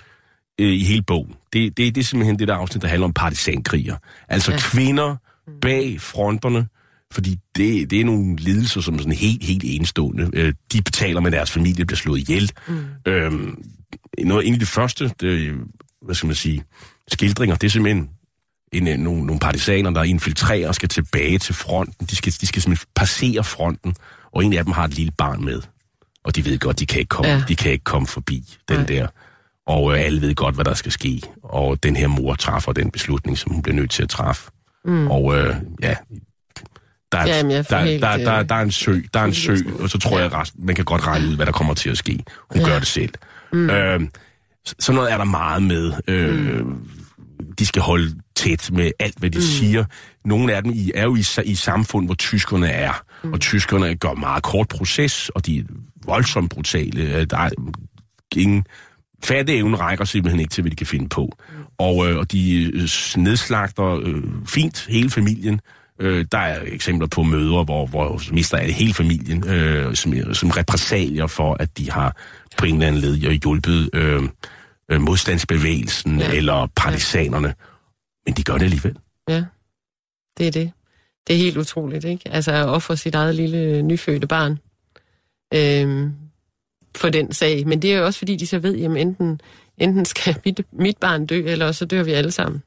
[0.60, 3.12] øh, i hele bogen, det, det, det er simpelthen det der afsnit, der handler om
[3.12, 3.96] partisankriger.
[4.28, 4.58] Altså ja.
[4.58, 5.16] Kvinder
[5.60, 6.66] bag fronterne,
[7.12, 10.30] fordi det, det er nogle lidelser, som er sådan helt, helt enestående.
[10.32, 12.52] Øh, de betaler med deres familie, bliver slået ihjel.
[12.68, 12.84] Mm.
[13.06, 13.62] Øhm,
[14.18, 15.54] noget, en af de første, det,
[16.02, 16.64] hvad skal man sige,
[17.08, 18.10] skildringer, det er simpelthen
[18.72, 22.06] en, en, nogle, nogle partisaner, der infiltrerer og skal tilbage til fronten.
[22.06, 23.94] De skal, de skal simpelthen passere fronten,
[24.32, 25.62] og en af dem har et lille barn med.
[26.24, 27.36] Og de ved godt, de kan ikke komme, ja.
[27.36, 27.44] Ja.
[27.48, 28.86] de kan ikke komme forbi den Nej.
[28.86, 29.06] der.
[29.66, 31.22] Og øh, alle ved godt, hvad der skal ske.
[31.42, 34.50] Og den her mor træffer den beslutning, som hun bliver nødt til at træffe.
[34.84, 35.10] Mm.
[35.10, 35.94] Og øh, ja,
[37.12, 39.24] der er, Jamen, får der, helt, der, der, øh, der er en sø, der er
[39.24, 41.74] en sø, og så tror jeg, at man kan godt regne ud, hvad der kommer
[41.74, 42.24] til at ske.
[42.50, 42.68] Hun Ja.
[42.68, 43.14] gør det selv.
[43.52, 43.70] Mm.
[43.70, 44.00] Øh,
[44.64, 45.92] så- sådan noget er der meget med.
[46.08, 46.88] Øh, mm.
[47.58, 49.42] De skal holde tæt med alt, hvad de mm.
[49.42, 49.84] siger.
[50.24, 53.02] Nogle af dem i, er jo i, i samfund, hvor tyskerne er.
[53.24, 53.32] mm.
[53.32, 55.62] og tyskerne gør meget kort proces, og de er
[56.04, 57.16] voldsomt brutale.
[57.16, 57.50] Øh, Der er
[58.36, 58.64] ingen
[59.24, 61.32] fatteevnen rækker simpelthen ikke til, hvad de kan finde på.
[61.78, 65.60] Og, øh, og de øh, nedslagter øh, fint hele familien.
[66.00, 70.50] Øh, der er eksempler på mødre, hvor, hvor mister alle hele familien, øh, som, som
[70.50, 72.16] repræsalier for, at de har
[72.58, 74.22] på en eller anden led hjulpet øh,
[74.90, 76.32] øh, modstandsbevægelsen Ja.
[76.32, 77.54] eller partisanerne.
[78.26, 78.96] Men de gør det alligevel.
[79.28, 79.44] Ja,
[80.38, 80.72] det er det.
[81.26, 82.28] Det er helt utroligt, ikke?
[82.28, 84.58] Altså at ofre sit eget lille nyfødte barn
[85.54, 86.12] øhm,
[86.96, 87.66] for den sag.
[87.66, 89.40] Men det er jo også fordi, de så ved, jamen enten,
[89.78, 92.62] enten skal mit, mit barn dø, eller så dør vi alle sammen.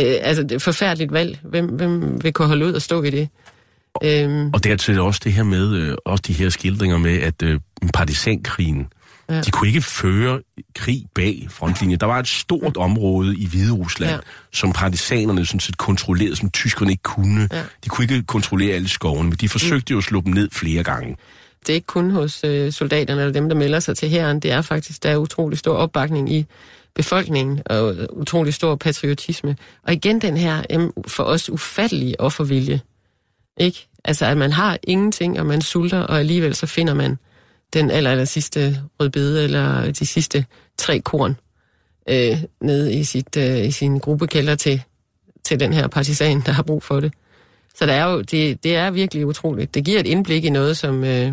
[0.00, 1.38] Øh, altså det er et forfærdeligt valg.
[1.42, 3.28] Hvem, hvem vil kunne holde ud og stå i det?
[4.04, 7.60] Øhm, Og dertil også det her med, øh, også de her skildringer med, at øh,
[7.94, 8.86] partisankrigen,
[9.30, 9.40] Ja.
[9.40, 10.40] de kunne ikke føre
[10.74, 12.00] krig bag frontlinjen.
[12.00, 14.18] Der var et stort område i Hvide Rusland, Ja.
[14.52, 17.48] som partisanerne sådan set kontrollerede, som tyskerne ikke kunne.
[17.52, 17.62] Ja.
[17.84, 20.82] De kunne ikke kontrollere alle skovene, men de forsøgte jo at slå dem ned flere
[20.82, 21.16] gange.
[21.60, 24.40] det er ikke kun hos øh, soldaterne eller dem, der melder sig til hæren.
[24.40, 26.46] Det er faktisk, der er utrolig stor opbakning i
[26.94, 29.56] befolkningen og utrolig stor patriotisme.
[29.86, 32.80] Og igen den her for os ufattelige offervilje.
[33.60, 33.88] Ikke?
[34.04, 37.18] Altså, at man har ingenting, og man sulter, og alligevel så finder man
[37.72, 40.44] den aller, aller sidste rødbede, eller de sidste
[40.78, 41.36] tre korn,
[42.08, 44.82] øh, nede i, sit, øh, i sin gruppekælder til,
[45.44, 47.12] til den her partisan, der har brug for det.
[47.74, 49.74] Så der er jo, det, det er virkelig utroligt.
[49.74, 51.32] Det giver et indblik i noget, som øh,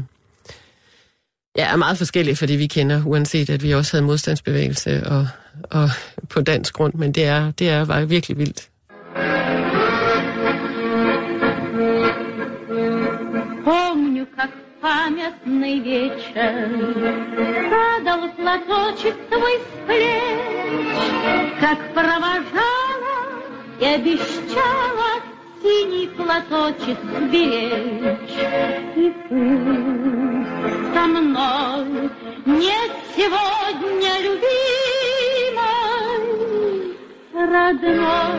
[1.58, 5.28] ja, er meget forskelligt fra det, vi kender, uanset at vi også havde modstandsbevægelse og,
[5.64, 5.90] og
[6.30, 6.94] på dansk grund.
[6.94, 8.70] Men det er, det er bare virkelig vildt.
[14.86, 16.54] Памятный вечер
[17.72, 21.06] Падал платочек твой с плеч,
[21.60, 23.18] Как провожала
[23.80, 25.24] и обещала
[25.60, 27.00] Синий платочек
[27.32, 28.38] беречь.
[28.96, 32.12] И пусть со мной
[32.46, 34.62] нет сегодня любимой,
[37.34, 38.38] Родной,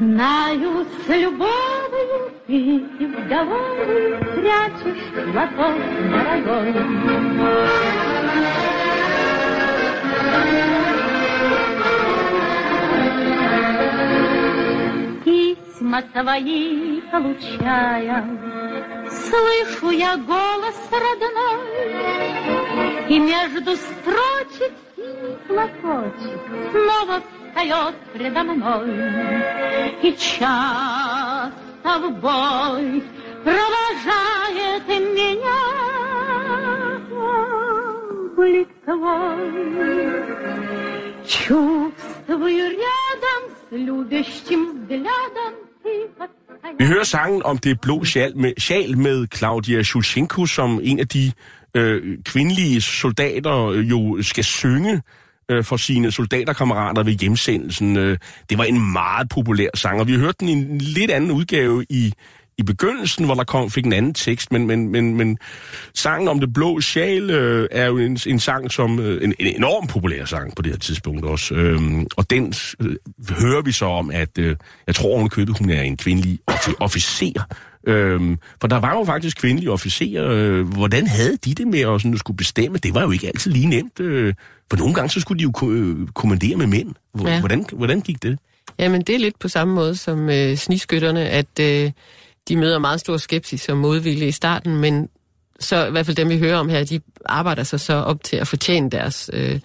[0.00, 1.81] Знаю, с любовью
[2.52, 5.76] ты в голову прячешь платок
[6.10, 6.72] дорогой.
[15.24, 18.18] Письма твои получая,
[19.08, 21.60] слышу я голос родной,
[23.08, 26.40] и между строчек синий платочек
[26.70, 28.90] снова встает предо мной.
[30.02, 33.03] И часто в бой
[33.43, 35.87] провожает меня
[38.37, 39.47] блик твой.
[41.25, 46.37] Чувствую рядом с любящим взглядом ты подстоял.
[46.79, 51.07] Vi hører sangen om det blå sjal med, sjal med Claudia Shulchenko, som en af
[51.07, 51.31] de
[51.73, 55.01] øh, kvindelige soldater øh, jo skal synge
[55.48, 57.96] øh, for sine soldaterkammerater ved hjemsendelsen.
[57.96, 58.18] Øh,
[58.50, 61.84] det var en meget populær sang, og vi hørte den i en lidt anden udgave
[61.90, 62.12] i,
[62.58, 65.38] i begyndelsen, hvor der kom, fik en anden tekst, men, men, men, men
[65.94, 69.56] sangen om det blå sjal øh, er jo en, en sang, som øh, en, en
[69.56, 71.54] enorm populær sang på det her tidspunkt også.
[71.54, 72.96] Øhm, og den øh,
[73.30, 76.38] hører vi så om, at øh, jeg tror hun købet, hun er en kvindelig
[76.80, 77.46] officer.
[77.86, 80.28] Øhm, for der var jo faktisk kvindelige officerer.
[80.30, 82.78] Øh, hvordan havde de det med at, sådan, at skulle bestemme?
[82.78, 84.00] Det var jo ikke altid lige nemt.
[84.00, 84.34] Øh,
[84.70, 86.94] for nogle gange så skulle de jo ko- øh, kommandere med mænd.
[87.14, 87.38] Hvor- Ja.
[87.40, 88.38] Hvordan, hvordan gik det?
[88.78, 91.90] Jamen, det er lidt på samme måde som øh, sniskytterne, at øh,
[92.48, 95.08] de møder meget stor skepsis og modvilje i starten, men
[95.60, 98.36] så i hvert fald dem, vi hører om her, de arbejder sig så op til
[98.36, 99.60] at fortjene deres øh,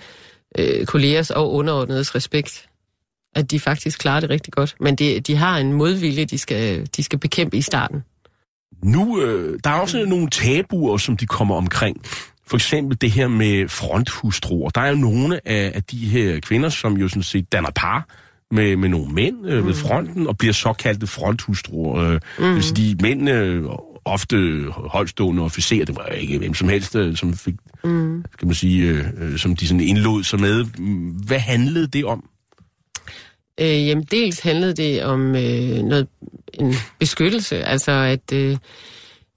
[0.58, 2.66] øh, kollegers og underordnedes respekt.
[3.38, 4.76] At de faktisk klarer det rigtig godt.
[4.80, 8.04] Men de, de har en modvilje, de skal, de skal bekæmpe i starten.
[8.84, 12.02] Nu, øh, der er også nogle tabuer, som de kommer omkring.
[12.48, 14.70] For eksempel det her med fronthustruer.
[14.70, 18.08] Der er jo nogle af, af de her kvinder, som jo sådan set danner par
[18.52, 22.04] med, med nogle mænd øh, ved fronten, og bliver såkaldte fronthustruer.
[22.04, 22.46] Øh, mm.
[22.46, 23.64] Det vil sige, de mænd øh,
[24.06, 28.24] ofte holdstående officerer, det var ikke hvem som helst, øh, som fik, mm.
[28.40, 30.66] kan man sige, øh, øh, som de sådan indlod sig med.
[31.26, 32.24] Hvad handlede det om?
[33.62, 36.08] Øh, jamen, dels handlede det om øh, noget,
[36.54, 38.58] en beskyttelse, altså at øh,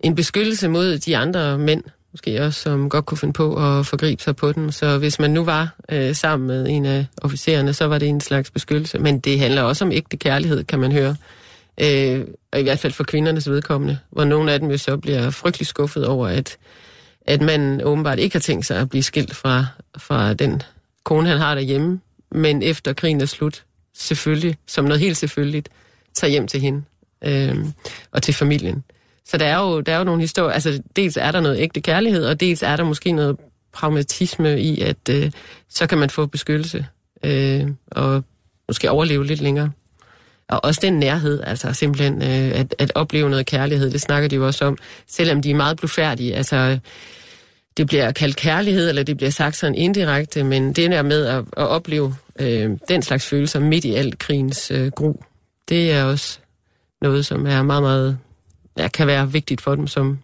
[0.00, 4.22] en beskyttelse mod de andre mænd, måske også, som godt kunne finde på at forgribe
[4.22, 4.72] sig på den.
[4.72, 8.20] Så hvis man nu var øh, sammen med en af officererne, så var det en
[8.20, 8.98] slags beskyttelse.
[8.98, 11.16] Men det handler også om ægte kærlighed, kan man høre.
[11.80, 15.30] Øh, og i hvert fald for kvindernes vedkommende, hvor nogle af dem jo så bliver
[15.30, 16.56] frygtelig skuffet over, at,
[17.26, 19.66] at man åbenbart ikke har tænkt sig at blive skilt fra,
[19.98, 20.62] fra den
[21.04, 22.00] kone, han har derhjemme,
[22.32, 23.64] men efter krigen er slut,
[23.94, 25.68] selvfølgelig, som noget helt selvfølgeligt,
[26.14, 26.82] tager hjem til hende
[27.24, 27.56] øh,
[28.12, 28.84] og til familien.
[29.24, 31.80] Så der er, jo, der er jo nogle historier, altså dels er der noget ægte
[31.80, 33.36] kærlighed, og dels er der måske noget
[33.72, 35.30] pragmatisme i, at øh,
[35.68, 36.86] så kan man få beskyttelse
[37.24, 38.24] øh, og
[38.68, 39.70] måske overleve lidt længere.
[40.48, 44.36] Og også den nærhed, altså simpelthen øh, at, at opleve noget kærlighed, det snakker de
[44.36, 46.34] jo også om, selvom de er meget blufærdige.
[46.34, 46.78] Altså,
[47.76, 51.38] det bliver kaldt kærlighed, eller det bliver sagt sådan indirekte, men det der med at,
[51.38, 55.14] at opleve øh, den slags følelser midt i alt krigens øh, gru,
[55.68, 56.38] det er også
[57.02, 58.18] noget, som er meget, meget,
[58.78, 60.18] ja, kan være vigtigt for dem som,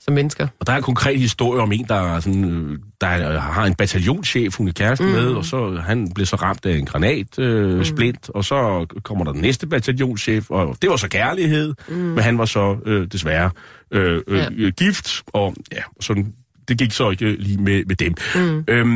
[0.00, 0.48] som mennesker.
[0.60, 3.74] Og der er en konkret historie om en, der, er sådan, øh, der har en
[3.74, 5.10] bataljonschef, hun er kæreste mm.
[5.10, 7.84] med, og så han blev så ramt af en granat øh, mm.
[7.84, 11.96] splint, og så kommer der den næste bataljonschef, og det var så kærlighed, mm.
[11.96, 13.50] men han var så øh, desværre
[13.90, 14.70] øh, øh, ja.
[14.70, 16.34] gift, og ja, sådan
[16.70, 18.14] det gik så ikke lige med, med dem.
[18.34, 18.64] Mm.
[18.68, 18.88] Øhm,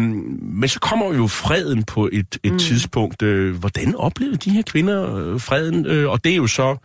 [0.43, 2.59] men så kommer jo freden på et, et mm.
[2.59, 3.23] tidspunkt.
[3.23, 5.87] Øh, hvordan oplevede de her kvinder øh, freden?
[5.87, 6.77] Øh, og det er jo så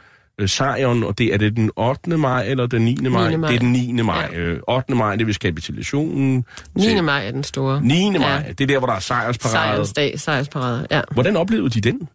[0.41, 2.17] øh, sejren, og det er det den 8.
[2.17, 2.95] maj eller den 9.
[3.01, 3.29] maj?
[3.29, 3.35] 9.
[3.37, 3.49] maj.
[3.49, 3.91] Det er den 9.
[4.01, 4.29] maj.
[4.33, 4.39] Ja.
[4.39, 4.95] Øh, 8.
[4.95, 6.45] maj, det er vist kapitulationen.
[6.75, 6.83] 9.
[6.83, 7.81] til- maj er den store.
[7.83, 8.09] 9.
[8.09, 8.41] maj, Ja.
[8.57, 9.75] det er der, hvor der er sejrsparade.
[9.75, 11.01] Sejrsdag, sejrsparade, ja.
[11.11, 12.07] Hvordan oplevede de den?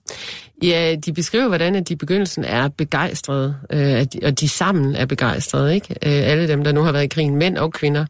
[0.63, 5.07] Ja, de beskriver, hvordan at de i begyndelsen er begejstrede, øh, og de sammen er
[5.07, 5.87] begejstrede, ikke?
[5.91, 8.07] Øh, alle dem, der nu har været i krigen, mænd og kvinder.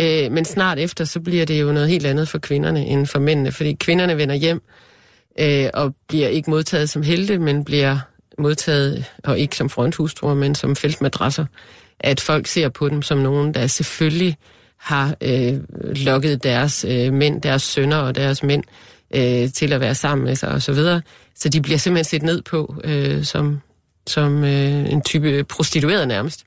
[0.00, 3.18] Øh, men snart efter, så bliver det jo noget helt andet for kvinderne end for
[3.18, 4.62] mændene, fordi kvinderne vender hjem
[5.40, 7.98] øh, og bliver ikke modtaget som helte, men bliver
[8.38, 11.46] modtaget, og ikke som fronthustruer, men som feltmadrasser.
[12.00, 14.36] At folk ser på dem som nogen, der selvfølgelig
[14.78, 15.54] har øh,
[15.96, 18.64] lokket deres øh, mænd, deres sønner og deres mænd
[19.14, 21.02] øh, til at være sammen med sig og så videre.
[21.34, 23.60] Så de bliver simpelthen set ned på øh, som,
[24.06, 26.44] som øh, en type prostitueret nærmest.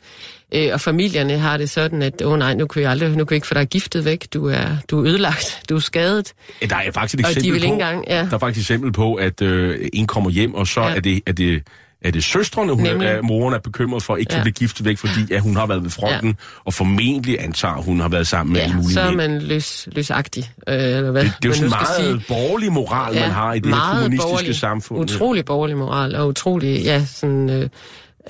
[0.53, 3.25] Øh, og familierne har det sådan, at åh oh, nej, nu kan vi aldrig, nu
[3.25, 6.33] kan ikke få dig giftet væk, du er, du er ødelagt, du er skadet.
[6.69, 8.17] Der er faktisk et Og de eksempel vil på, engang, ja.
[8.29, 10.95] der er faktisk et eksempel på, at øh, en kommer hjem, og så Ja.
[10.95, 11.63] er, det, er, det,
[12.01, 13.07] er det søstrene, hun Nemlig.
[13.07, 14.43] er, moren er bekymret for, ikke kan Ja.
[14.43, 16.35] blive giftet væk, fordi at hun har været ved fronten,
[16.65, 20.51] og formentlig antager, hun har været sammen med Ja, mulige så er man løs, løsagtig,
[20.67, 22.23] øh, eller hvad Det, det er jo sådan meget sige.
[22.27, 24.99] borgerlig moral, man har i det her kommunistiske borgerlig, samfund.
[24.99, 27.69] Utrolig borgerlig moral, og utrolig, ja, sådan, øh,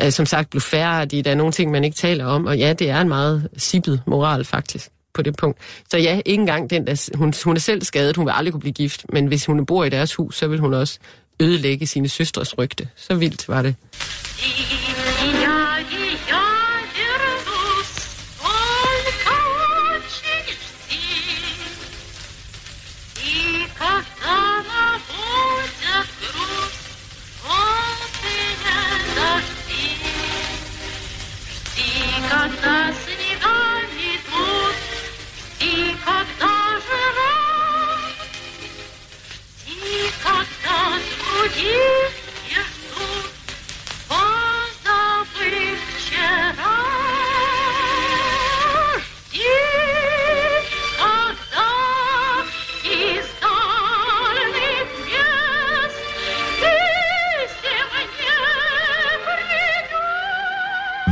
[0.02, 1.26] øh, som sagt, blufærdig.
[1.26, 4.02] Der er nogle ting, man ikke taler om, og ja, det er en meget sippet
[4.06, 5.58] moral, faktisk, på det punkt.
[5.90, 8.62] Så ja, ikke engang den, der, hun, hun er selv skadet, hun vil aldrig kunne
[8.62, 11.00] blive gift, men hvis hun bor i deres hus, så vil hun også
[11.40, 12.88] ødelægge sine søstres rygte.
[12.96, 13.76] Så vildt var det.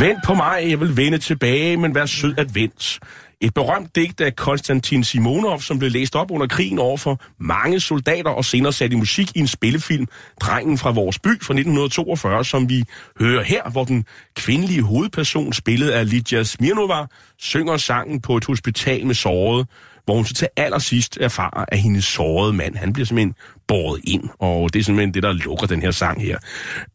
[0.06, 3.00] Vent på mig, jeg vil vende tilbage, men vær sød at vent.
[3.42, 7.80] Et berømt digt af Konstantin Simonov, som blev læst op under krigen over for mange
[7.80, 10.08] soldater og senere sat i musik i en spillefilm,
[10.42, 12.84] Drengen fra vores by fra 1942, som vi
[13.20, 17.06] hører her, hvor den kvindelige hovedperson, spillet af Lidia Smirnova,
[17.40, 19.68] synger sangen på et hospital med såret,
[20.06, 23.36] hvor hun så til allersidst erfarer, at hendes sårede mand, han bliver simpelthen
[23.68, 26.38] båret ind, og det er simpelthen det, der lukker den her sang her.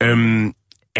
[0.03, 0.53] Øhm,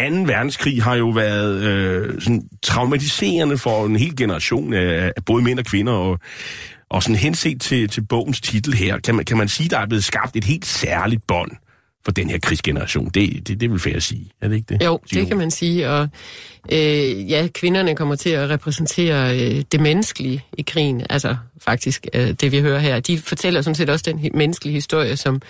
[0.09, 0.15] 2.
[0.15, 5.59] verdenskrig har jo været øh, sådan traumatiserende for en hel generation af, af både mænd
[5.59, 6.19] og kvinder, og,
[6.89, 9.87] og sådan henset til, til bogens titel her, kan man, kan man sige, der er
[9.87, 11.51] blevet skabt et helt særligt bånd
[12.05, 13.09] for den her krigsgeneration.
[13.09, 14.85] Det, det, det vil fair at sige, er det ikke det?
[14.85, 16.09] Jo, det kan man sige, og
[16.71, 22.31] øh, ja, kvinderne kommer til at repræsentere øh, det menneskelige i krigen, altså faktisk øh,
[22.31, 22.99] det vi hører her.
[22.99, 25.41] De fortæller sådan set også den menneskelige historie, som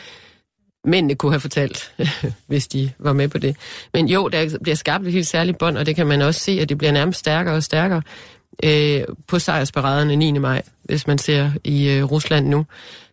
[0.84, 1.94] mændene kunne have fortalt,
[2.48, 3.56] hvis de var med på det.
[3.94, 6.52] Men jo, der bliver skabt et helt særligt bånd, og det kan man også se,
[6.52, 8.02] at det bliver nærmest stærkere og stærkere
[8.64, 10.32] øh, på sejrsparaderne 9.
[10.32, 12.66] maj, hvis man ser i øh, Rusland nu.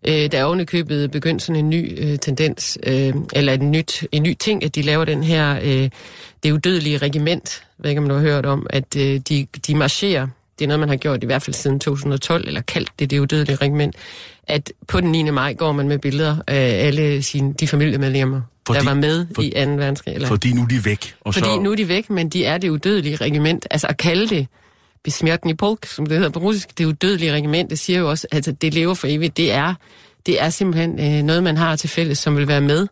[0.08, 4.22] Øh, der er ovenikøbet begyndt sådan en ny øh, tendens, øh, eller en, nyt, en
[4.22, 5.90] ny ting, at de laver den her, øh,
[6.42, 9.74] det udødelige regiment, jeg ved ikke om du har hørt om, at øh, de, de
[9.74, 10.26] marcherer,
[10.58, 13.18] det er noget, man har gjort i hvert fald siden 2012, eller kaldt det det
[13.18, 13.96] udødelige regiment,
[14.48, 15.22] at på den 9.
[15.30, 19.42] maj går man med billeder af alle sine, de familiemedlemmer, Fordi- der var med for-
[19.42, 19.60] i 2.
[19.70, 20.14] verdenskrig.
[20.14, 21.14] Eller, Fordi nu er de væk.
[21.20, 23.66] Og fordi så, nu er de væk, men de er det udødelige regiment.
[23.70, 24.46] Altså at kalde det
[25.04, 28.36] besmertni polk, som det hedder på russisk, det udødelige regiment, det siger jo også, at
[28.36, 29.36] altså, det lever for evigt.
[29.36, 29.74] Det er,
[30.26, 32.86] det er simpelthen øh, noget, man har til fælles, som vil være med,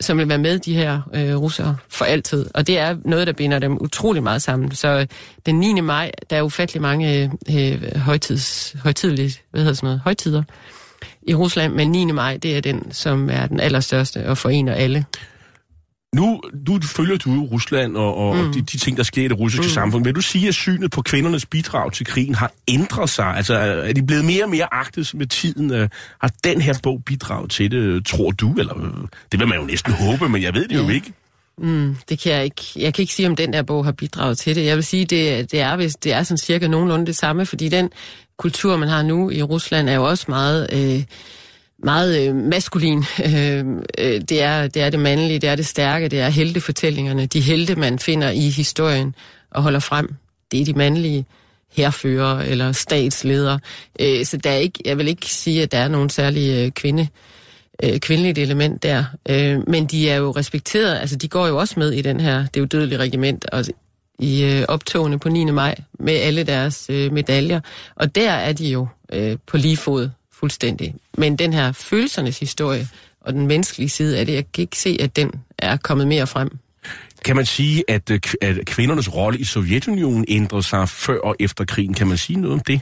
[0.00, 2.46] som vil være med, de her øh, russere, for altid.
[2.54, 4.74] Og det er noget, der binder dem utrolig meget sammen.
[4.74, 5.06] Så øh,
[5.46, 5.80] den 9.
[5.80, 10.42] maj, der er ufattelig mange øh, øh, højtids, højtidlige, hvad hedder sådan noget, højtider
[11.22, 12.04] i Rusland, men 9.
[12.04, 15.04] maj, det er den, som er den allerstørste og forener alle.
[16.14, 18.52] Nu, nu følger du jo Rusland og, og, mm.
[18.52, 19.70] de, de ting, der sker i det russiske mm.
[19.70, 20.04] samfund.
[20.04, 23.26] Vil du sige, at synet på kvindernes bidrag til krigen har ændret sig?
[23.26, 25.72] Altså, er de blevet mere og mere agtet med tiden?
[25.72, 25.88] Øh,
[26.20, 28.54] Har den her bog bidraget til det, tror du?
[28.58, 31.12] Eller, øh, det vil man jo næsten håbe, men jeg ved det jo ikke.
[31.58, 32.62] Mm, det kan jeg ikke.
[32.76, 34.64] Jeg kan ikke sige, om den der bog har bidraget til det.
[34.66, 37.68] Jeg vil sige, det, det er hvis det er sådan cirka nogenlunde det samme, fordi
[37.68, 37.90] den
[38.38, 40.68] kultur, man har nu i Rusland, er jo også meget...
[40.72, 41.04] Øh,
[41.82, 43.04] meget øh, maskulin.
[43.26, 43.66] Øh,
[43.98, 47.26] øh, det, er, det er det mandlige, det er det stærke, det er heltefortællingerne.
[47.26, 49.14] De helte, man finder i historien
[49.50, 50.14] og holder frem,
[50.52, 51.26] det er de mandlige
[51.72, 53.58] herfører eller statsledere.
[54.00, 56.70] Øh, så der er ikke, jeg vil ikke sige, at der er nogen særlig øh,
[56.70, 57.08] kvinde,
[57.82, 59.04] øh, kvindeligt element der.
[59.28, 62.38] Øh, men de er jo respekteret, altså de går jo også med i den her,
[62.38, 63.64] det er jo dødelige regiment, og
[64.18, 65.44] i øh, optogene på 9.
[65.44, 67.60] maj med alle deres øh, medaljer.
[67.96, 70.08] Og der er de jo øh, på lige fod
[70.42, 70.94] fuldstændig.
[71.18, 72.88] Men den her følelsernes historie
[73.20, 76.26] og den menneskelige side af det, jeg kan ikke se, at den er kommet mere
[76.26, 76.58] frem.
[77.24, 81.64] Kan man sige, at, øh, at kvindernes rolle i Sovjetunionen ændrede sig før og efter
[81.64, 81.94] krigen?
[81.94, 82.80] Kan man sige noget om det?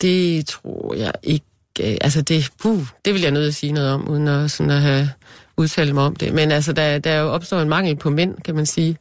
[0.00, 1.46] Det tror jeg ikke.
[1.80, 4.50] øh, Altså det, puh, det vil jeg nødt til at sige noget om, uden at,
[4.50, 5.10] sådan at have
[5.56, 6.32] udtalt mig om det.
[6.32, 8.96] Men altså, der, der er jo opstår en mangel på mænd, kan man sige.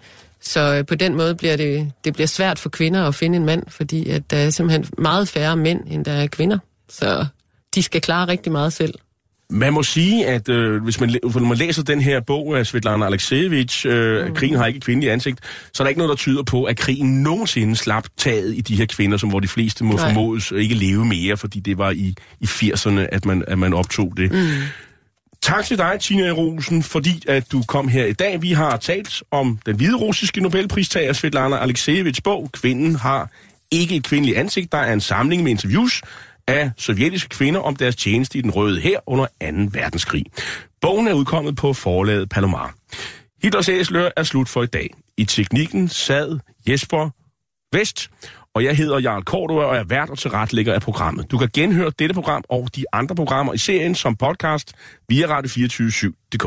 [0.46, 3.46] Så øh, på den måde bliver det, det bliver svært for kvinder at finde en
[3.46, 6.58] mand, fordi at der er simpelthen meget færre mænd, end der er kvinder.
[6.90, 7.26] Så
[7.76, 8.94] de skal klare rigtig meget selv.
[9.50, 13.06] Man må sige, at øh, hvis man, når man læser den her bog af Svetlana
[13.06, 14.36] Alexievich, øh, mm.
[14.36, 15.40] Krigen har ikke et kvindeligt ansigt,
[15.74, 18.76] så er der ikke noget, der tyder på, at krigen nogensinde slap taget i de
[18.76, 20.08] her kvinder, som hvor de fleste må Nej.
[20.08, 24.14] formodes ikke leve mere, fordi det var i, i 80'erne, at man, at man optog
[24.18, 24.32] det.
[24.32, 24.48] Mm.
[25.46, 26.32] Tak til dig, Tina e.
[26.32, 28.42] Rosen, fordi at du kom her i dag.
[28.42, 32.50] Vi har talt om den hvide russiske Nobelpristager Svetlana Alexievich bog.
[32.54, 33.30] Kvinden har
[33.72, 34.72] ikke et kvindeligt ansigt.
[34.72, 36.02] Der er en samling med interviews
[36.48, 39.30] af sovjetiske kvinder om deres tjeneste i den røde her under 2.
[39.80, 40.26] verdenskrig.
[40.82, 42.76] Bogen er udkommet på forlaget Palomar.
[43.44, 44.90] Hitlers æslør er slut for i dag.
[45.18, 46.40] I teknikken sad
[46.70, 47.10] Jesper
[47.74, 48.10] Vest,
[48.56, 51.32] og jeg hedder Jarl Kordua, og er vært og tilretlægger af programmet.
[51.32, 54.74] Du kan genhøre dette program og de andre programmer i serien som podcast
[55.10, 56.46] via radio247.dk.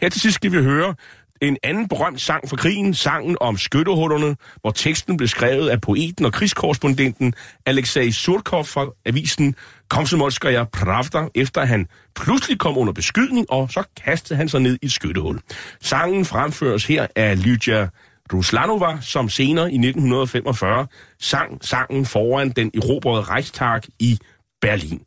[0.00, 0.94] Her til sidst skal vi høre
[1.42, 6.24] en anden berømt sang fra krigen, sangen om skyttehullerne, hvor teksten blev skrevet af poeten
[6.24, 7.34] og krigskorrespondenten
[7.66, 9.54] Alexei Surkov fra avisen
[9.88, 11.86] Komsomolskaya Pravda, efter han
[12.16, 15.40] pludselig kom under beskydning, og så kastede han sig ned i et skyttehul.
[15.80, 17.88] Sangen fremføres her af Lydia
[18.33, 20.87] Ruslanova, som senere i 1945
[21.19, 24.17] sang sangen foran den erobrede Reichstag i
[24.61, 25.01] Berlin.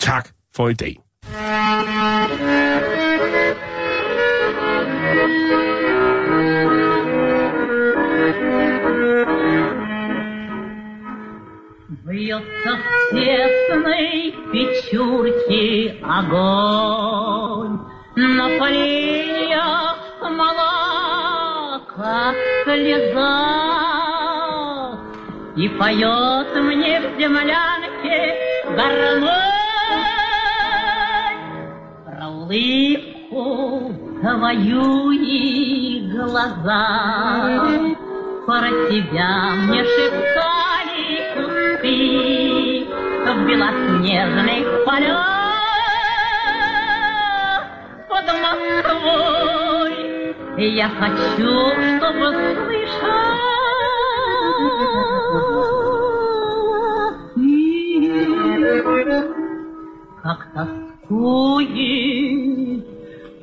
[0.00, 0.96] Tak for i dag.
[12.04, 17.78] Бьется в тесной печурке огонь,
[18.16, 20.85] На поленьях мала,
[21.97, 23.33] как слеза.
[25.55, 28.35] И поет мне в землянке
[28.75, 29.31] гармонь
[32.05, 37.65] Про улыбку твою и глаза.
[38.45, 42.85] Про тебя мне шептали кусты
[43.25, 45.37] В белоснежных полях
[48.07, 49.66] под Москвой.
[50.59, 51.53] Я хочу,
[51.97, 52.33] чтобы
[52.65, 53.27] слышал.
[60.23, 61.77] Как тоскует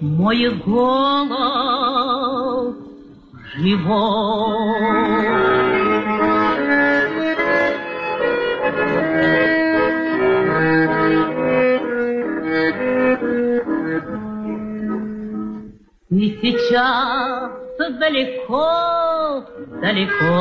[0.00, 1.14] мой голос
[16.16, 17.50] И сейчас
[17.98, 19.44] далеко,
[19.82, 20.38] далеко.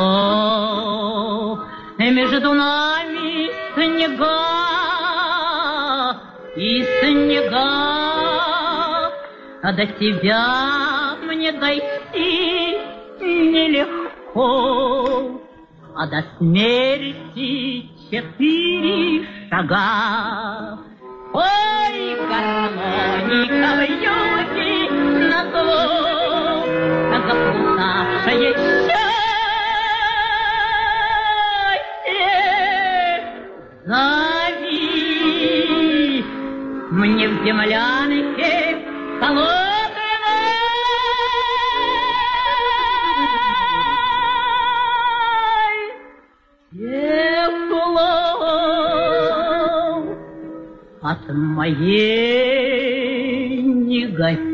[1.98, 4.44] Между нами снега
[6.54, 7.58] и снега.
[9.62, 12.78] А до тебя мне дойти
[13.20, 14.42] нелегко,
[15.96, 20.78] а до смерти четыре шага.
[21.32, 25.03] Ой, гармоника в юге
[25.34, 25.82] на зло,
[27.12, 28.50] а заплутавшее
[36.90, 38.54] мне в землянке
[39.20, 39.64] холод.
[51.02, 52.02] от моей
[53.62, 54.53] негативной.